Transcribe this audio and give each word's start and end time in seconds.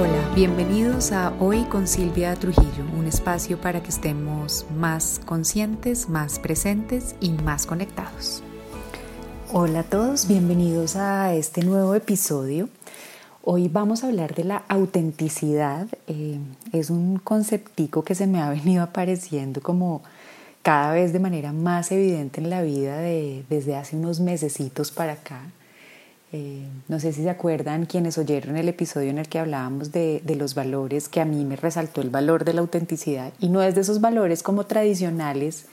Hola, 0.00 0.32
bienvenidos 0.34 1.12
a 1.12 1.34
Hoy 1.40 1.64
con 1.64 1.86
Silvia 1.86 2.34
Trujillo, 2.34 2.86
un 2.96 3.06
espacio 3.06 3.60
para 3.60 3.82
que 3.82 3.90
estemos 3.90 4.64
más 4.74 5.20
conscientes, 5.26 6.08
más 6.08 6.38
presentes 6.38 7.14
y 7.20 7.32
más 7.32 7.66
conectados. 7.66 8.42
Hola 9.52 9.80
a 9.80 9.82
todos, 9.82 10.26
bienvenidos 10.26 10.96
a 10.96 11.34
este 11.34 11.62
nuevo 11.64 11.94
episodio. 11.94 12.70
Hoy 13.44 13.68
vamos 13.68 14.02
a 14.02 14.06
hablar 14.06 14.34
de 14.34 14.44
la 14.44 14.64
autenticidad. 14.68 15.86
Eh, 16.06 16.38
es 16.72 16.88
un 16.88 17.18
conceptico 17.18 18.02
que 18.02 18.14
se 18.14 18.26
me 18.26 18.40
ha 18.40 18.48
venido 18.48 18.82
apareciendo 18.82 19.60
como 19.60 20.00
cada 20.62 20.94
vez 20.94 21.12
de 21.12 21.20
manera 21.20 21.52
más 21.52 21.92
evidente 21.92 22.40
en 22.40 22.48
la 22.48 22.62
vida 22.62 23.00
desde 23.00 23.76
hace 23.76 23.96
unos 23.96 24.18
mesecitos 24.18 24.92
para 24.92 25.12
acá. 25.12 25.42
Eh, 26.32 26.64
no 26.86 27.00
sé 27.00 27.12
si 27.12 27.24
se 27.24 27.30
acuerdan 27.30 27.86
quienes 27.86 28.16
oyeron 28.16 28.56
el 28.56 28.68
episodio 28.68 29.10
en 29.10 29.18
el 29.18 29.28
que 29.28 29.40
hablábamos 29.40 29.90
de, 29.90 30.22
los 30.38 30.54
valores, 30.54 31.08
que 31.08 31.20
a 31.20 31.24
mí 31.24 31.44
me 31.44 31.56
resaltó 31.56 32.02
el 32.02 32.10
valor 32.10 32.44
de 32.44 32.54
la 32.54 32.60
autenticidad 32.60 33.32
y 33.40 33.48
no 33.48 33.62
es 33.62 33.74
de 33.74 33.80
esos 33.80 34.00
valores 34.00 34.44
como 34.44 34.64
tradicionales 34.64 35.66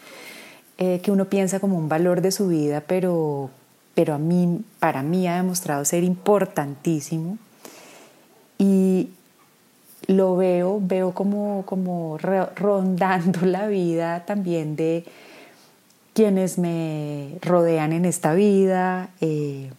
eh, 0.79 0.99
que 1.03 1.11
uno 1.11 1.25
piensa 1.25 1.59
como 1.59 1.77
un 1.77 1.89
valor 1.89 2.21
de 2.21 2.31
su 2.31 2.47
vida, 2.47 2.81
pero, 2.87 3.51
pero 3.93 4.15
a 4.15 4.17
mí, 4.17 4.61
para 4.79 5.03
mí 5.03 5.27
ha 5.27 5.35
demostrado 5.35 5.85
ser 5.85 6.03
importantísimo 6.03 7.37
y 8.57 9.09
lo 10.07 10.37
veo, 10.37 10.79
veo 10.81 11.13
como, 11.13 11.63
como 11.67 12.17
rondando 12.17 13.41
la 13.45 13.67
vida 13.67 14.25
también 14.25 14.75
de 14.75 15.05
quienes 16.13 16.57
me 16.57 17.37
rodean 17.41 17.93
en 17.93 18.05
esta 18.05 18.33
vida. 18.33 19.09
Eh, 19.21 19.69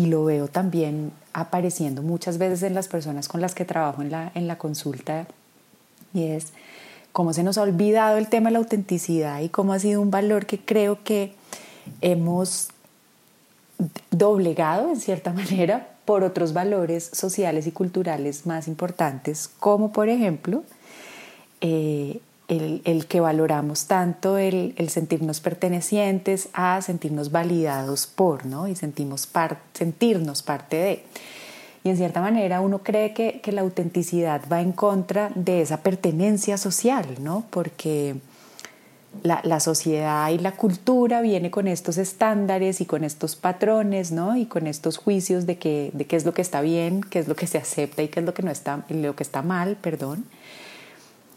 y 0.00 0.06
lo 0.06 0.24
veo 0.24 0.48
también 0.48 1.12
apareciendo 1.34 2.00
muchas 2.00 2.38
veces 2.38 2.62
en 2.62 2.72
las 2.72 2.88
personas 2.88 3.28
con 3.28 3.42
las 3.42 3.54
que 3.54 3.66
trabajo 3.66 4.00
en 4.00 4.10
la, 4.10 4.32
en 4.34 4.46
la 4.46 4.56
consulta 4.56 5.26
y 6.14 6.28
es 6.28 6.54
cómo 7.12 7.34
se 7.34 7.42
nos 7.42 7.58
ha 7.58 7.62
olvidado 7.62 8.16
el 8.16 8.28
tema 8.28 8.48
de 8.48 8.54
la 8.54 8.60
autenticidad 8.60 9.42
y 9.42 9.50
cómo 9.50 9.74
ha 9.74 9.78
sido 9.78 10.00
un 10.00 10.10
valor 10.10 10.46
que 10.46 10.58
creo 10.58 11.04
que 11.04 11.34
hemos 12.00 12.68
doblegado 14.10 14.88
en 14.88 14.98
cierta 14.98 15.32
manera 15.34 15.88
por 16.06 16.24
otros 16.24 16.54
valores 16.54 17.10
sociales 17.12 17.66
y 17.66 17.72
culturales 17.72 18.46
más 18.46 18.68
importantes, 18.68 19.48
como 19.48 19.92
por 19.92 20.08
ejemplo 20.08 20.64
eh, 21.60 22.20
el, 22.50 23.06
que 23.06 23.20
valoramos 23.20 23.86
tanto 23.86 24.36
el, 24.36 24.74
sentirnos 24.88 25.40
pertenecientes 25.40 26.48
a 26.52 26.82
sentirnos 26.82 27.30
validados 27.30 28.06
por, 28.06 28.44
¿no? 28.44 28.66
Y 28.66 28.74
sentimos 28.74 29.28
sentirnos 29.72 30.42
parte 30.42 30.76
de. 30.76 31.04
Y 31.84 31.90
en 31.90 31.96
cierta 31.96 32.20
manera 32.20 32.60
uno 32.60 32.80
cree 32.80 33.14
que, 33.14 33.40
la 33.52 33.62
autenticidad 33.62 34.42
va 34.50 34.60
en 34.60 34.72
contra 34.72 35.30
de 35.34 35.62
esa 35.62 35.78
pertenencia 35.78 36.58
social, 36.58 37.06
¿no? 37.20 37.44
Porque 37.50 38.16
la, 39.22 39.60
sociedad 39.60 40.28
y 40.30 40.38
la 40.38 40.52
cultura 40.52 41.20
viene 41.20 41.50
con 41.50 41.68
estos 41.68 41.98
estándares 41.98 42.80
y 42.80 42.86
con 42.86 43.04
estos 43.04 43.36
patrones, 43.36 44.10
¿no? 44.10 44.36
Y 44.36 44.46
con 44.46 44.66
estos 44.66 44.98
juicios 44.98 45.46
de, 45.46 45.56
que, 45.56 45.90
de 45.94 46.04
qué 46.04 46.16
es 46.16 46.24
lo 46.24 46.34
que 46.34 46.42
está 46.42 46.60
bien, 46.60 47.00
qué 47.02 47.20
es 47.20 47.28
lo 47.28 47.36
que 47.36 47.46
se 47.46 47.58
acepta 47.58 48.02
y 48.02 48.08
qué 48.08 48.20
es 48.20 48.26
lo 48.26 48.34
que 48.34 48.42
no 48.42 48.50
está, 48.50 48.84
lo 48.88 49.14
que 49.14 49.22
está 49.22 49.42
mal, 49.42 49.76
perdón 49.76 50.26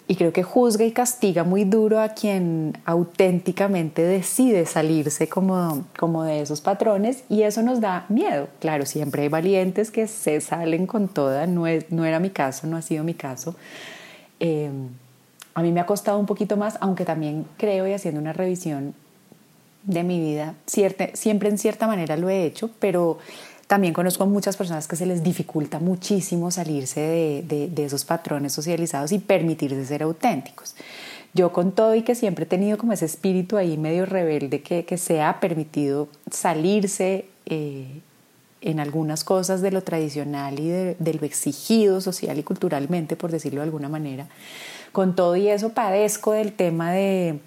y 0.07 0.15
creo 0.15 0.33
que 0.33 0.43
juzga 0.43 0.83
y 0.83 0.91
castiga 0.91 1.43
muy 1.43 1.63
duro 1.63 2.01
a 2.01 2.09
quien 2.09 2.77
auténticamente 2.85 4.01
decide 4.03 4.65
salirse 4.65 5.29
como, 5.29 5.85
como 5.97 6.23
de 6.23 6.41
esos 6.41 6.59
patrones 6.59 7.23
y 7.29 7.43
eso 7.43 7.61
nos 7.61 7.79
da 7.79 8.05
miedo. 8.09 8.49
Claro, 8.59 8.85
siempre 8.85 9.23
hay 9.23 9.29
valientes 9.29 9.91
que 9.91 10.07
se 10.07 10.41
salen 10.41 10.87
con 10.87 11.07
toda, 11.07 11.47
no, 11.47 11.67
es, 11.67 11.89
no 11.91 12.05
era 12.05 12.19
mi 12.19 12.31
caso, 12.31 12.67
no 12.67 12.75
ha 12.75 12.81
sido 12.81 13.03
mi 13.03 13.13
caso. 13.13 13.55
Eh, 14.39 14.69
a 15.55 15.61
mí 15.61 15.71
me 15.71 15.79
ha 15.79 15.85
costado 15.85 16.19
un 16.19 16.25
poquito 16.25 16.57
más, 16.57 16.77
aunque 16.81 17.05
también 17.05 17.45
creo 17.57 17.87
y 17.87 17.93
haciendo 17.93 18.19
una 18.19 18.33
revisión 18.33 18.93
de 19.83 20.03
mi 20.03 20.19
vida, 20.19 20.55
siempre 20.65 21.49
en 21.49 21.57
cierta 21.57 21.87
manera 21.87 22.15
lo 22.17 22.29
he 22.29 22.45
hecho, 22.45 22.69
pero 22.79 23.19
también 23.73 23.95
conozco 23.95 24.23
a 24.23 24.27
muchas 24.27 24.55
personas 24.55 24.87
que 24.87 24.95
se 24.95 25.07
les 25.07 25.23
dificulta 25.23 25.79
muchísimo 25.79 26.51
salirse 26.51 26.99
de, 27.47 27.67
de, 27.71 27.85
esos 27.85 28.05
patrones 28.05 28.53
socializados 28.53 29.11
y 29.11 29.17
permitirse 29.17 29.83
ser 29.83 30.03
auténticos. 30.03 30.75
Yo 31.33 31.51
con 31.51 31.71
todo 31.71 31.95
y 31.95 32.03
que 32.03 32.13
siempre 32.13 32.43
he 32.43 32.47
tenido 32.47 32.77
como 32.77 32.93
ese 32.93 33.05
espíritu 33.05 33.57
ahí 33.57 33.75
medio 33.79 34.05
rebelde 34.05 34.61
que, 34.61 34.85
que 34.85 34.99
se 34.99 35.23
ha 35.23 35.39
permitido 35.39 36.07
salirse 36.29 37.25
eh, 37.47 37.87
en 38.61 38.79
algunas 38.79 39.23
cosas 39.23 39.63
de 39.63 39.71
lo 39.71 39.81
tradicional 39.81 40.59
y 40.59 40.69
de, 40.69 41.13
lo 41.19 41.25
exigido 41.25 41.99
social 41.99 42.37
y 42.37 42.43
culturalmente, 42.43 43.15
por 43.15 43.31
decirlo 43.31 43.61
de 43.61 43.65
alguna 43.65 43.89
manera. 43.89 44.27
Con 44.91 45.15
todo 45.15 45.35
y 45.35 45.47
eso 45.47 45.69
padezco 45.69 46.33
del 46.33 46.53
tema 46.53 46.91
de, 46.91 47.39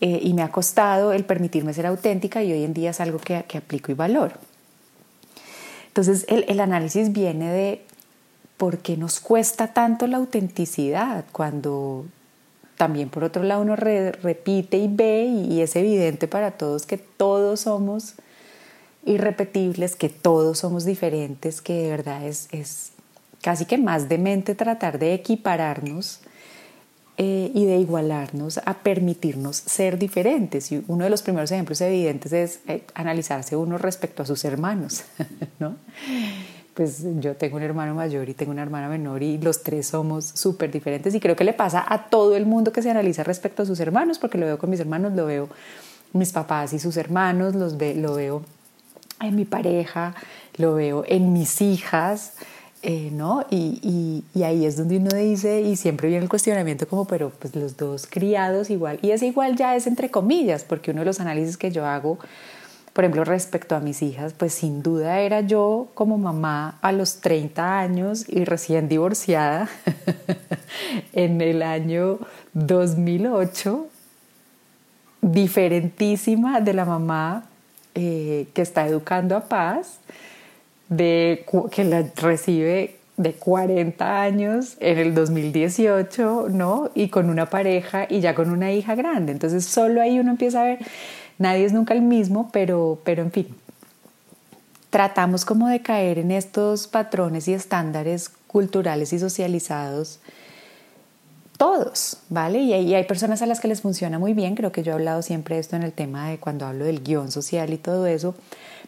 eh, 0.00 0.20
y 0.22 0.34
me 0.34 0.42
ha 0.42 0.52
costado 0.52 1.12
el 1.12 1.24
permitirme 1.24 1.74
ser 1.74 1.86
auténtica 1.86 2.44
y 2.44 2.52
hoy 2.52 2.62
en 2.62 2.74
día 2.74 2.90
es 2.90 3.00
algo 3.00 3.18
que, 3.18 3.44
que 3.48 3.58
aplico 3.58 3.90
y 3.90 3.96
valoro. 3.96 4.53
Entonces 5.94 6.26
el, 6.26 6.58
análisis 6.58 7.12
viene 7.12 7.52
de 7.52 7.84
por 8.56 8.78
qué 8.78 8.96
nos 8.96 9.20
cuesta 9.20 9.68
tanto 9.68 10.08
la 10.08 10.16
autenticidad 10.16 11.24
cuando 11.30 12.06
también 12.76 13.10
por 13.10 13.22
otro 13.22 13.44
lado 13.44 13.62
uno 13.62 13.76
repite 13.76 14.76
y 14.76 14.88
ve 14.88 15.26
y, 15.26 15.60
es 15.60 15.76
evidente 15.76 16.26
para 16.26 16.50
todos 16.50 16.84
que 16.84 16.98
todos 16.98 17.60
somos 17.60 18.14
irrepetibles, 19.04 19.94
que 19.94 20.08
todos 20.08 20.58
somos 20.58 20.84
diferentes, 20.84 21.60
que 21.60 21.74
de 21.84 21.90
verdad 21.90 22.26
es, 22.26 22.48
es 22.50 22.90
casi 23.40 23.64
que 23.64 23.78
más 23.78 24.08
demente 24.08 24.56
tratar 24.56 24.98
de 24.98 25.14
equipararnos 25.14 26.22
eh, 27.16 27.52
y 27.54 27.64
de 27.64 27.78
igualarnos 27.78 28.58
a 28.64 28.74
permitirnos 28.74 29.56
ser 29.56 29.98
diferentes. 29.98 30.72
Y 30.72 30.84
uno 30.88 31.04
de 31.04 31.10
los 31.10 31.22
primeros 31.22 31.50
ejemplos 31.52 31.80
evidentes 31.80 32.32
es 32.32 32.60
eh, 32.66 32.84
analizarse 32.94 33.56
uno 33.56 33.78
respecto 33.78 34.24
a 34.24 34.26
sus 34.26 34.44
hermanos, 34.44 35.04
¿no? 35.60 35.76
Pues 36.74 37.04
yo 37.20 37.36
tengo 37.36 37.56
un 37.56 37.62
hermano 37.62 37.94
mayor 37.94 38.28
y 38.28 38.34
tengo 38.34 38.50
una 38.50 38.62
hermana 38.62 38.88
menor 38.88 39.22
y 39.22 39.38
los 39.38 39.62
tres 39.62 39.86
somos 39.86 40.24
súper 40.24 40.72
diferentes 40.72 41.14
y 41.14 41.20
creo 41.20 41.36
que 41.36 41.44
le 41.44 41.52
pasa 41.52 41.84
a 41.86 42.06
todo 42.08 42.34
el 42.34 42.46
mundo 42.46 42.72
que 42.72 42.82
se 42.82 42.90
analiza 42.90 43.22
respecto 43.22 43.62
a 43.62 43.66
sus 43.66 43.78
hermanos, 43.78 44.18
porque 44.18 44.36
lo 44.36 44.46
veo 44.46 44.58
con 44.58 44.70
mis 44.70 44.80
hermanos, 44.80 45.12
lo 45.12 45.26
veo 45.26 45.48
mis 46.12 46.32
papás 46.32 46.72
y 46.72 46.80
sus 46.80 46.96
hermanos, 46.96 47.54
los 47.54 47.74
lo 47.74 48.14
veo 48.14 48.42
en 49.20 49.36
mi 49.36 49.44
pareja, 49.44 50.16
lo 50.56 50.74
veo 50.74 51.04
en 51.06 51.32
mis 51.32 51.60
hijas, 51.62 52.34
eh, 52.86 53.08
¿no? 53.10 53.46
Y, 53.50 54.22
y, 54.34 54.42
ahí 54.42 54.66
es 54.66 54.76
donde 54.76 54.98
uno 54.98 55.16
dice, 55.16 55.62
y 55.62 55.74
siempre 55.74 56.08
viene 56.08 56.22
el 56.22 56.28
cuestionamiento 56.28 56.86
como, 56.86 57.06
pero 57.06 57.30
pues 57.30 57.56
los 57.56 57.78
dos 57.78 58.06
criados 58.06 58.68
igual, 58.68 58.98
y 59.00 59.12
ese 59.12 59.26
igual 59.26 59.56
ya 59.56 59.74
es 59.74 59.86
entre 59.86 60.10
comillas, 60.10 60.64
porque 60.64 60.90
uno 60.90 61.00
de 61.00 61.06
los 61.06 61.18
análisis 61.18 61.56
que 61.56 61.70
yo 61.70 61.86
hago, 61.86 62.18
por 62.92 63.04
ejemplo, 63.04 63.24
respecto 63.24 63.74
a 63.74 63.80
mis 63.80 64.02
hijas, 64.02 64.34
pues 64.34 64.52
sin 64.52 64.82
duda 64.82 65.20
era 65.20 65.40
yo 65.40 65.88
como 65.94 66.18
mamá 66.18 66.78
a 66.82 66.92
los 66.92 67.22
30 67.22 67.78
años 67.80 68.26
y 68.28 68.44
recién 68.44 68.86
divorciada 68.86 69.66
en 71.14 71.40
el 71.40 71.62
año 71.62 72.18
2008, 72.52 73.86
diferentísima 75.22 76.60
de 76.60 76.74
la 76.74 76.84
mamá 76.84 77.46
eh, 77.94 78.46
que 78.52 78.60
está 78.60 78.86
educando 78.86 79.38
a 79.38 79.48
paz 79.48 80.00
de, 80.88 81.44
que 81.70 81.84
la 81.84 82.04
recibe 82.16 82.96
de 83.16 83.32
40 83.32 84.22
años 84.22 84.76
en 84.80 84.98
el 84.98 85.14
2018, 85.14 86.48
¿no? 86.50 86.90
Y 86.94 87.08
con 87.08 87.30
una 87.30 87.46
pareja 87.46 88.06
y 88.08 88.20
ya 88.20 88.34
con 88.34 88.50
una 88.50 88.72
hija 88.72 88.94
grande. 88.94 89.32
Entonces 89.32 89.64
solo 89.64 90.00
ahí 90.00 90.18
uno 90.18 90.32
empieza 90.32 90.62
a 90.62 90.64
ver, 90.64 90.78
nadie 91.38 91.64
es 91.64 91.72
nunca 91.72 91.94
el 91.94 92.02
mismo, 92.02 92.50
pero, 92.52 93.00
pero 93.04 93.22
en 93.22 93.30
fin, 93.30 93.48
tratamos 94.90 95.44
como 95.44 95.68
de 95.68 95.80
caer 95.80 96.18
en 96.18 96.30
estos 96.30 96.86
patrones 96.86 97.48
y 97.48 97.54
estándares 97.54 98.30
culturales 98.46 99.12
y 99.12 99.18
socializados 99.18 100.20
todos, 101.56 102.18
¿vale? 102.28 102.58
Y 102.60 102.72
hay, 102.72 102.94
hay, 102.94 103.04
personas 103.04 103.42
a 103.42 103.46
las 103.46 103.60
que 103.60 103.68
les 103.68 103.80
funciona 103.80 104.18
muy 104.18 104.34
bien, 104.34 104.54
creo 104.54 104.72
que 104.72 104.82
yo 104.82 104.92
he 104.92 104.94
hablado 104.94 105.22
siempre 105.22 105.54
de 105.54 105.60
esto 105.60 105.76
en 105.76 105.82
el 105.82 105.92
tema 105.92 106.28
de 106.28 106.38
cuando 106.38 106.66
hablo 106.66 106.84
del 106.84 107.02
guion 107.02 107.30
social 107.30 107.72
y 107.72 107.78
todo 107.78 108.06
eso, 108.06 108.34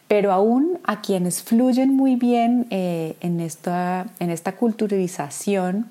pero 0.07 0.31
aún 0.31 0.79
a 0.83 1.01
quienes 1.01 1.43
fluyen 1.43 1.95
muy 1.95 2.15
bien 2.15 2.67
eh, 2.69 3.15
en, 3.21 3.39
esta, 3.39 4.07
en 4.19 4.29
esta 4.29 4.53
culturalización, 4.53 5.89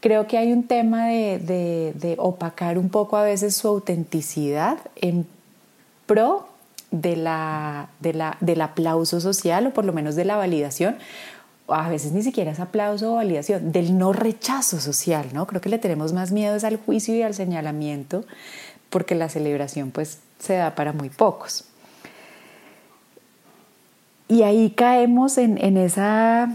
creo 0.00 0.26
que 0.26 0.38
hay 0.38 0.52
un 0.52 0.64
tema 0.64 1.06
de, 1.08 2.14
opacar 2.18 2.78
un 2.78 2.88
poco 2.88 3.16
a 3.16 3.24
veces 3.24 3.56
su 3.56 3.68
autenticidad 3.68 4.78
en 4.96 5.26
pro 6.06 6.48
de 6.90 7.16
la, 7.16 7.88
del 8.00 8.60
aplauso 8.60 9.20
social 9.20 9.66
o 9.66 9.70
por 9.72 9.84
lo 9.84 9.92
menos 9.92 10.14
de 10.14 10.24
la 10.24 10.36
validación. 10.36 10.96
A 11.68 11.88
veces 11.90 12.12
ni 12.12 12.22
siquiera 12.22 12.50
es 12.50 12.60
aplauso 12.60 13.12
o 13.12 13.16
validación, 13.16 13.72
del 13.72 13.98
no 13.98 14.12
rechazo 14.12 14.80
social, 14.80 15.26
¿no? 15.32 15.46
Creo 15.46 15.60
que 15.60 15.68
le 15.68 15.78
tenemos 15.78 16.12
más 16.12 16.32
miedo 16.32 16.56
al 16.66 16.76
juicio 16.76 17.14
y 17.14 17.22
al 17.22 17.34
señalamiento 17.34 18.24
porque 18.90 19.14
la 19.14 19.28
celebración 19.28 19.90
pues 19.90 20.18
se 20.38 20.54
da 20.54 20.74
para 20.74 20.92
muy 20.92 21.10
pocos. 21.10 21.64
Y 24.28 24.42
ahí 24.42 24.70
caemos 24.70 25.38
en, 25.38 25.76
esa 25.76 26.50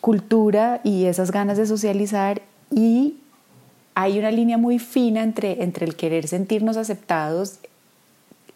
cultura 0.00 0.80
y 0.84 1.06
esas 1.06 1.32
ganas 1.32 1.58
de 1.58 1.66
socializar 1.66 2.42
y 2.70 3.16
hay 3.96 4.18
una 4.18 4.30
línea 4.30 4.56
muy 4.56 4.78
fina 4.78 5.22
entre, 5.22 5.64
entre 5.64 5.84
el 5.84 5.96
querer 5.96 6.28
sentirnos 6.28 6.76
aceptados, 6.76 7.58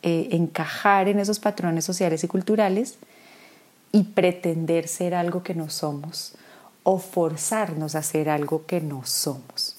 eh, 0.03 0.29
encajar 0.31 1.09
en 1.09 1.19
esos 1.19 1.41
patrones 1.41 1.85
sociales 1.85 2.23
y 2.23 2.29
culturales 2.29 2.99
y 3.95 4.03
pretender 4.03 4.89
ser 4.89 5.15
algo 5.15 5.45
que 5.45 5.55
no 5.55 5.71
somos 5.71 6.35
o 6.83 6.99
forzarnos 6.99 7.95
a 7.95 8.03
ser 8.03 8.29
algo 8.29 8.67
que 8.67 8.81
no 8.81 9.07
somos. 9.07 9.77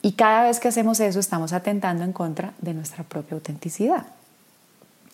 Y 0.00 0.12
cada 0.12 0.44
vez 0.44 0.60
que 0.60 0.68
hacemos 0.68 1.00
eso 1.00 1.18
estamos 1.18 1.52
atentando 1.52 2.04
en 2.04 2.12
contra 2.12 2.54
de 2.60 2.72
nuestra 2.72 3.02
propia 3.02 3.34
autenticidad. 3.34 4.06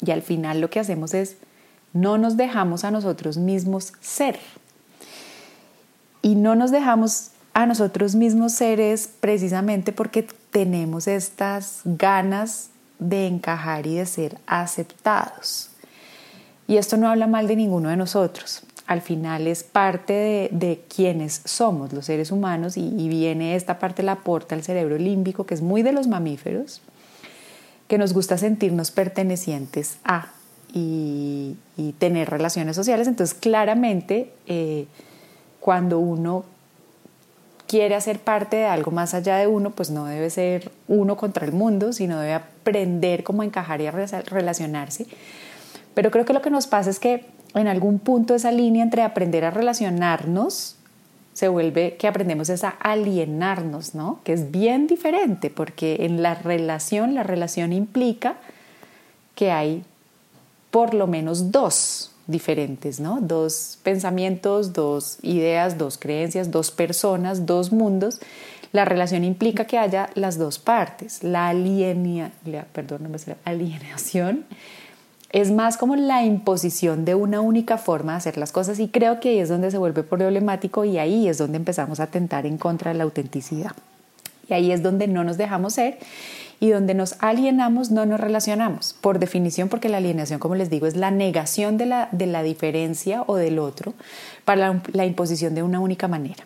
Y 0.05 0.11
al 0.11 0.21
final 0.21 0.61
lo 0.61 0.69
que 0.69 0.79
hacemos 0.79 1.15
es 1.15 1.37
no 1.95 2.19
nos 2.19 2.37
dejamos 2.37 2.85
a 2.85 2.91
nosotros 2.91 3.39
mismos 3.39 3.95
ser. 4.03 4.39
Y 6.21 6.35
no 6.35 6.55
nos 6.55 6.71
dejamos 6.71 7.31
a 7.55 7.65
nosotros 7.65 8.15
mismos 8.15 8.53
seres 8.53 9.09
precisamente 9.21 9.93
porque 9.93 10.29
tenemos 10.51 11.09
estas 11.09 11.81
ganas 11.87 12.69
de 12.99 13.27
encajar 13.27 13.87
y 13.87 13.95
de 13.95 14.05
ser 14.05 14.39
aceptados. 14.47 15.72
Y 16.67 16.77
esto 16.77 16.97
no 16.97 17.09
habla 17.09 17.27
mal 17.27 17.47
de 17.49 17.57
ninguno 17.57 17.89
de 17.89 17.97
nosotros. 17.97 18.63
Al 18.87 19.01
final 19.01 19.47
es 19.47 19.63
parte 19.63 20.49
de, 20.51 20.83
quienes 20.95 21.43
somos 21.45 21.93
los 21.93 22.07
seres 22.07 22.31
humanos 22.31 22.77
y, 22.77 23.09
viene 23.09 23.57
esta 23.57 23.79
parte 23.79 24.03
la 24.03 24.13
aporta 24.13 24.55
el 24.55 24.63
cerebro 24.63 24.99
límbico, 24.99 25.47
que 25.47 25.55
es 25.55 25.63
muy 25.63 25.83
de 25.83 25.93
los 25.93 26.09
mamíferos, 26.09 26.81
que 27.89 27.99
nos 27.99 28.13
gusta 28.13 28.39
sentirnos 28.39 28.91
pertenecientes 28.91 29.99
a 30.05 30.33
y, 30.73 31.57
tener 31.99 32.31
relaciones 32.31 32.77
sociales. 32.77 33.07
Entonces, 33.07 33.39
claramente, 33.39 34.33
eh, 34.47 34.87
cuando 35.61 35.99
uno 35.99 36.45
quiere 37.67 37.95
hacer 37.95 38.19
parte 38.19 38.57
de 38.57 38.67
algo 38.67 38.91
más 38.91 39.15
allá 39.15 39.37
de 39.37 39.47
uno, 39.47 39.71
pues 39.71 39.91
no 39.91 40.05
debe 40.05 40.29
ser 40.29 40.71
uno 40.89 41.17
contra 41.17 41.47
el 41.47 41.53
mundo, 41.53 41.93
sino 41.93 42.21
debe 42.21 42.35
aprender 42.35 43.25
cómo 43.25 43.43
encajar 43.43 43.81
y 43.81 43.89
relacionarse. 43.89 45.07
Pero 45.95 46.11
creo 46.11 46.25
que 46.25 46.33
lo 46.33 46.43
que 46.43 46.51
nos 46.51 46.67
pasa 46.67 46.91
es 46.91 46.99
que 46.99 47.27
en 47.55 47.69
algún 47.69 47.99
punto 47.99 48.35
esa 48.35 48.51
línea 48.51 48.83
entre 48.83 49.03
aprender 49.03 49.45
a 49.45 49.51
relacionarnos 49.51 50.77
se 51.33 51.49
vuelve 51.49 51.97
que 51.97 52.09
aprendemos 52.09 52.51
es 52.51 52.63
a 52.65 52.69
alienarnos, 52.69 53.95
¿no? 53.95 54.21
Que 54.25 54.35
es 54.35 54.51
bien 54.51 54.87
diferente, 54.87 55.49
porque 55.49 56.05
en 56.05 56.23
la 56.23 56.35
relación, 56.35 57.15
la 57.15 57.23
relación 57.23 57.73
implica 57.73 58.37
que 59.35 59.51
hay 59.51 59.83
por 60.71 60.93
lo 60.95 61.07
menos 61.07 61.51
dos 61.51 62.13
diferentes, 62.27 63.01
¿no? 63.01 63.21
Dos 63.21 63.79
pensamientos, 63.83 64.73
dos 64.73 65.19
ideas, 65.23 65.79
dos 65.79 65.99
creencias, 65.99 66.51
dos 66.51 66.71
personas, 66.71 67.47
dos 67.47 67.73
mundos. 67.73 68.21
La 68.73 68.85
relación 68.85 69.25
implica 69.25 69.67
que 69.67 69.79
haya 69.79 70.11
las 70.15 70.39
dos 70.39 70.59
partes. 70.59 71.23
La, 71.23 71.49
alienia, 71.49 72.33
perdón, 72.73 73.11
no 73.11 73.19
alienación 73.45 74.45
es 75.33 75.51
más 75.51 75.79
como 75.79 75.97
la 75.97 76.25
imposición 76.25 77.05
de 77.05 77.15
una 77.15 77.41
única 77.41 77.79
forma 77.79 78.13
de 78.13 78.19
hacer 78.19 78.37
las 78.37 78.53
cosas 78.53 78.79
y 78.79 78.89
creo 78.89 79.19
que 79.19 79.31
ahí 79.31 79.39
es 79.39 79.49
donde 79.49 79.71
se 79.71 79.79
vuelve 79.79 80.03
problemático 80.03 80.85
y 80.85 80.99
ahí 80.99 81.27
es 81.27 81.39
donde 81.39 81.57
empezamos 81.57 82.01
a 82.01 82.05
atentar 82.05 82.45
en 82.45 82.59
contra 82.59 82.93
de 82.93 82.99
la 82.99 83.05
autenticidad. 83.05 83.73
Y 84.49 84.53
ahí 84.53 84.73
es 84.73 84.83
donde 84.83 85.09
no 85.09 85.25
nos 85.25 85.39
dejamos 85.39 85.75
ser 85.75 85.99
y 86.61 86.71
donde 86.71 86.95
nos 86.95 87.17
alienamos 87.21 87.91
no 87.91 88.05
nos 88.05 88.21
relacionamos, 88.21 88.95
por 89.01 89.19
definición 89.19 89.71
porque 89.71 89.89
la 89.89 89.97
alienación, 89.97 90.39
como 90.39 90.55
les 90.55 90.69
digo, 90.69 90.87
es 90.87 90.97
la 90.97 91.11
negación 91.11 91.79
de 91.79 91.87
la, 91.87 92.09
de 92.13 92.27
la 92.27 92.43
diferencia 92.43 93.25
o 93.27 93.37
del 93.37 93.59
otro 93.59 93.95
para 94.45 94.81
la, 94.93 95.07
imposición 95.07 95.55
de 95.55 95.63
una 95.63 95.81
única 95.81 96.09
manera. 96.09 96.45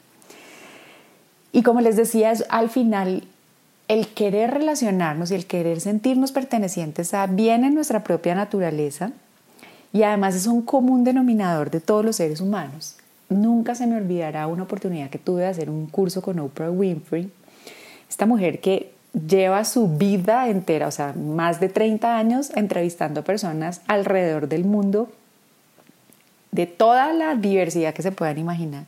Y 1.52 1.62
como 1.62 1.80
les 1.80 1.96
decía, 1.96 2.32
al 2.48 2.70
final 2.70 3.24
el 3.88 4.08
querer 4.08 4.52
relacionarnos 4.52 5.30
y 5.30 5.34
el 5.34 5.46
querer 5.46 5.80
sentirnos 5.80 6.32
pertenecientes 6.32 7.14
a 7.14 7.26
viene 7.26 7.68
en 7.68 7.74
nuestra 7.74 8.02
propia 8.02 8.34
naturaleza 8.34 9.12
y 9.92 10.02
además 10.02 10.34
es 10.34 10.46
un 10.46 10.62
común 10.62 11.04
denominador 11.04 11.70
de 11.70 11.80
todos 11.80 12.04
los 12.04 12.16
seres 12.16 12.40
humanos. 12.40 12.96
Nunca 13.28 13.74
se 13.74 13.86
me 13.86 13.96
olvidará 13.96 14.46
una 14.46 14.64
oportunidad 14.64 15.10
que 15.10 15.18
tuve 15.18 15.42
de 15.42 15.48
hacer 15.48 15.70
un 15.70 15.86
curso 15.86 16.22
con 16.22 16.38
Oprah 16.38 16.70
Winfrey, 16.70 17.30
esta 18.08 18.26
mujer 18.26 18.60
que 18.60 18.92
lleva 19.14 19.64
su 19.64 19.88
vida 19.88 20.48
entera, 20.48 20.88
o 20.88 20.90
sea, 20.90 21.12
más 21.14 21.60
de 21.60 21.68
30 21.68 22.18
años 22.18 22.50
entrevistando 22.54 23.24
personas 23.24 23.80
alrededor 23.86 24.48
del 24.48 24.64
mundo 24.64 25.10
de 26.52 26.66
toda 26.66 27.12
la 27.12 27.34
diversidad 27.34 27.94
que 27.94 28.02
se 28.02 28.12
puedan 28.12 28.38
imaginar. 28.38 28.84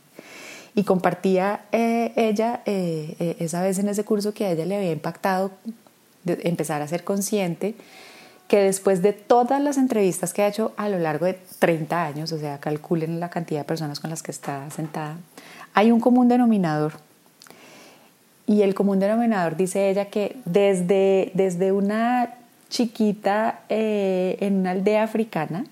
Y 0.79 0.85
compartía 0.85 1.65
eh, 1.73 2.13
ella 2.15 2.61
eh, 2.65 3.13
eh, 3.19 3.35
esa 3.39 3.61
vez 3.61 3.79
en 3.79 3.89
ese 3.89 4.05
curso 4.05 4.33
que 4.33 4.45
a 4.45 4.51
ella 4.51 4.65
le 4.65 4.77
había 4.77 4.93
impactado 4.93 5.51
empezar 6.25 6.81
a 6.81 6.87
ser 6.87 7.03
consciente 7.03 7.75
que 8.47 8.61
después 8.61 9.01
de 9.01 9.11
todas 9.11 9.61
las 9.61 9.75
entrevistas 9.75 10.31
que 10.31 10.41
ha 10.41 10.47
hecho 10.47 10.71
a 10.77 10.87
lo 10.87 10.97
largo 10.97 11.25
de 11.25 11.37
30 11.59 12.05
años, 12.05 12.31
o 12.31 12.39
sea, 12.39 12.59
calculen 12.59 13.19
la 13.19 13.29
cantidad 13.29 13.59
de 13.59 13.65
personas 13.65 13.99
con 13.99 14.09
las 14.09 14.23
que 14.23 14.31
está 14.31 14.69
sentada, 14.69 15.17
hay 15.73 15.91
un 15.91 15.99
común 15.99 16.29
denominador. 16.29 16.93
Y 18.47 18.61
el 18.61 18.73
común 18.73 18.99
denominador, 18.99 19.57
dice 19.57 19.89
ella, 19.89 20.05
que 20.05 20.37
desde, 20.45 21.31
desde 21.33 21.73
una 21.73 22.35
chiquita 22.69 23.63
en 23.67 24.59
una 24.59 24.71
aldea 24.71 25.03
africana 25.03 25.65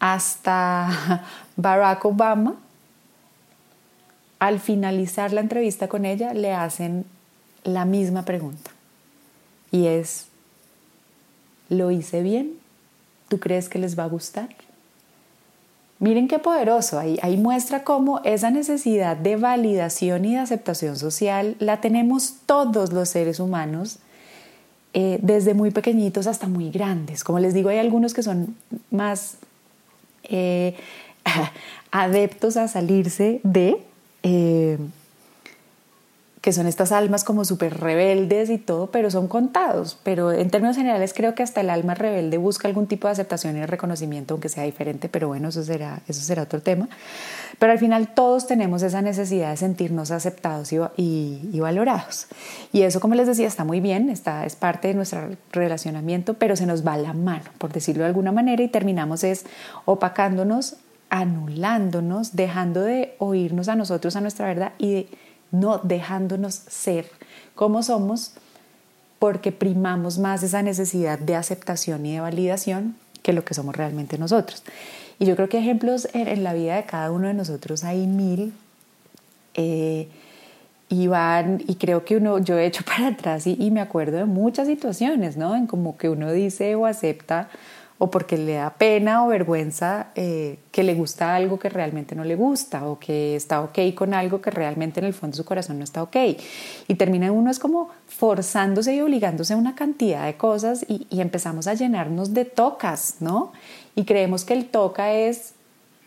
hasta 0.00 1.22
Barack 1.56 2.04
Obama, 2.04 2.56
al 4.38 4.60
finalizar 4.60 5.32
la 5.32 5.40
entrevista 5.40 5.88
con 5.88 6.04
ella 6.04 6.34
le 6.34 6.52
hacen 6.52 7.04
la 7.64 7.84
misma 7.84 8.24
pregunta. 8.24 8.70
Y 9.70 9.86
es, 9.86 10.26
¿lo 11.68 11.90
hice 11.90 12.22
bien? 12.22 12.52
¿Tú 13.28 13.40
crees 13.40 13.68
que 13.68 13.78
les 13.78 13.98
va 13.98 14.04
a 14.04 14.08
gustar? 14.08 14.48
Miren 15.98 16.28
qué 16.28 16.38
poderoso, 16.38 16.98
ahí, 16.98 17.18
ahí 17.22 17.38
muestra 17.38 17.82
cómo 17.82 18.20
esa 18.22 18.50
necesidad 18.50 19.16
de 19.16 19.36
validación 19.36 20.26
y 20.26 20.34
de 20.34 20.40
aceptación 20.40 20.96
social 20.96 21.56
la 21.58 21.80
tenemos 21.80 22.34
todos 22.44 22.92
los 22.92 23.08
seres 23.08 23.40
humanos, 23.40 23.98
eh, 24.92 25.18
desde 25.22 25.54
muy 25.54 25.70
pequeñitos 25.70 26.26
hasta 26.26 26.48
muy 26.48 26.70
grandes. 26.70 27.24
Como 27.24 27.38
les 27.38 27.54
digo, 27.54 27.70
hay 27.70 27.78
algunos 27.78 28.12
que 28.12 28.22
son 28.22 28.56
más 28.90 29.38
eh, 30.24 30.74
adeptos 31.90 32.56
a 32.56 32.68
salirse 32.68 33.40
de... 33.42 33.82
Eh, 34.26 34.78
que 36.46 36.52
son 36.52 36.68
estas 36.68 36.92
almas 36.92 37.24
como 37.24 37.44
súper 37.44 37.80
rebeldes 37.80 38.50
y 38.50 38.58
todo, 38.58 38.92
pero 38.92 39.10
son 39.10 39.26
contados. 39.26 39.98
Pero 40.04 40.30
en 40.30 40.48
términos 40.48 40.76
generales 40.76 41.12
creo 41.12 41.34
que 41.34 41.42
hasta 41.42 41.60
el 41.60 41.70
alma 41.70 41.96
rebelde 41.96 42.38
busca 42.38 42.68
algún 42.68 42.86
tipo 42.86 43.08
de 43.08 43.12
aceptación 43.14 43.56
y 43.56 43.66
reconocimiento, 43.66 44.34
aunque 44.34 44.48
sea 44.48 44.62
diferente, 44.62 45.08
pero 45.08 45.26
bueno, 45.26 45.48
eso 45.48 45.64
será, 45.64 46.02
eso 46.06 46.20
será 46.20 46.44
otro 46.44 46.62
tema. 46.62 46.88
Pero 47.58 47.72
al 47.72 47.80
final 47.80 48.14
todos 48.14 48.46
tenemos 48.46 48.84
esa 48.84 49.02
necesidad 49.02 49.50
de 49.50 49.56
sentirnos 49.56 50.12
aceptados 50.12 50.72
y, 50.72 50.78
y, 50.96 51.58
valorados. 51.58 52.28
Y 52.72 52.82
eso, 52.82 53.00
como 53.00 53.16
les 53.16 53.26
decía, 53.26 53.48
está 53.48 53.64
muy 53.64 53.80
bien, 53.80 54.08
está, 54.08 54.46
es 54.46 54.54
parte 54.54 54.86
de 54.86 54.94
nuestro 54.94 55.30
relacionamiento, 55.50 56.34
pero 56.34 56.54
se 56.54 56.66
nos 56.66 56.86
va 56.86 56.96
la 56.96 57.12
mano, 57.12 57.46
por 57.58 57.72
decirlo 57.72 58.04
de 58.04 58.10
alguna 58.10 58.30
manera, 58.30 58.62
y 58.62 58.68
terminamos 58.68 59.24
es 59.24 59.46
opacándonos, 59.84 60.76
anulándonos, 61.10 62.34
dejando 62.36 62.82
de 62.82 63.14
oírnos 63.18 63.68
a 63.68 63.76
nosotros, 63.76 64.16
a 64.16 64.20
nuestra 64.20 64.46
verdad 64.46 64.72
y 64.78 64.92
de 64.92 65.08
no 65.50 65.78
dejándonos 65.78 66.54
ser 66.54 67.06
como 67.54 67.82
somos 67.82 68.32
porque 69.18 69.52
primamos 69.52 70.18
más 70.18 70.42
esa 70.42 70.62
necesidad 70.62 71.18
de 71.18 71.34
aceptación 71.34 72.04
y 72.04 72.14
de 72.14 72.20
validación 72.20 72.96
que 73.22 73.32
lo 73.32 73.44
que 73.44 73.54
somos 73.54 73.74
realmente 73.74 74.18
nosotros. 74.18 74.62
Y 75.18 75.24
yo 75.24 75.34
creo 75.36 75.48
que 75.48 75.58
ejemplos 75.58 76.08
en, 76.12 76.44
la 76.44 76.52
vida 76.52 76.76
de 76.76 76.84
cada 76.84 77.10
uno 77.10 77.28
de 77.28 77.34
nosotros 77.34 77.84
hay 77.84 78.06
mil. 78.06 78.52
Eh, 79.54 80.08
y 80.88 81.08
van, 81.08 81.64
y 81.66 81.74
creo 81.76 82.04
que 82.04 82.18
uno, 82.18 82.38
yo 82.38 82.58
he 82.58 82.66
hecho 82.66 82.84
para 82.86 83.08
atrás 83.08 83.46
y, 83.46 83.56
y, 83.58 83.70
me 83.70 83.80
acuerdo 83.80 84.18
de 84.18 84.26
muchas 84.26 84.68
situaciones, 84.68 85.36
¿no? 85.36 85.56
En 85.56 85.66
como 85.66 85.96
que 85.96 86.08
uno 86.08 86.30
dice 86.30 86.74
o 86.74 86.86
acepta 86.86 87.48
o 87.98 88.10
porque 88.10 88.36
le 88.36 88.54
da 88.54 88.70
pena 88.70 89.24
o 89.24 89.28
vergüenza 89.28 90.08
eh, 90.14 90.58
que 90.70 90.82
le 90.82 90.94
gusta 90.94 91.34
algo 91.34 91.58
que 91.58 91.70
realmente 91.70 92.14
no 92.14 92.24
le 92.24 92.36
gusta 92.36 92.86
o 92.86 92.98
que 92.98 93.36
está 93.36 93.62
ok 93.62 93.94
con 93.94 94.12
algo 94.12 94.40
que 94.40 94.50
realmente 94.50 95.00
en 95.00 95.06
el 95.06 95.14
fondo 95.14 95.34
de 95.34 95.42
su 95.42 95.44
corazón 95.44 95.78
no 95.78 95.84
está 95.84 96.02
ok. 96.02 96.16
Y 96.88 96.94
termina 96.96 97.32
uno 97.32 97.50
es 97.50 97.58
como 97.58 97.88
forzándose 98.06 98.94
y 98.94 99.00
obligándose 99.00 99.54
a 99.54 99.56
una 99.56 99.74
cantidad 99.74 100.26
de 100.26 100.36
cosas 100.36 100.84
y, 100.86 101.06
y 101.08 101.20
empezamos 101.20 101.66
a 101.66 101.74
llenarnos 101.74 102.34
de 102.34 102.44
tocas, 102.44 103.16
¿no? 103.20 103.52
Y 103.94 104.04
creemos 104.04 104.44
que 104.44 104.52
el 104.52 104.66
toca 104.66 105.12
es 105.12 105.54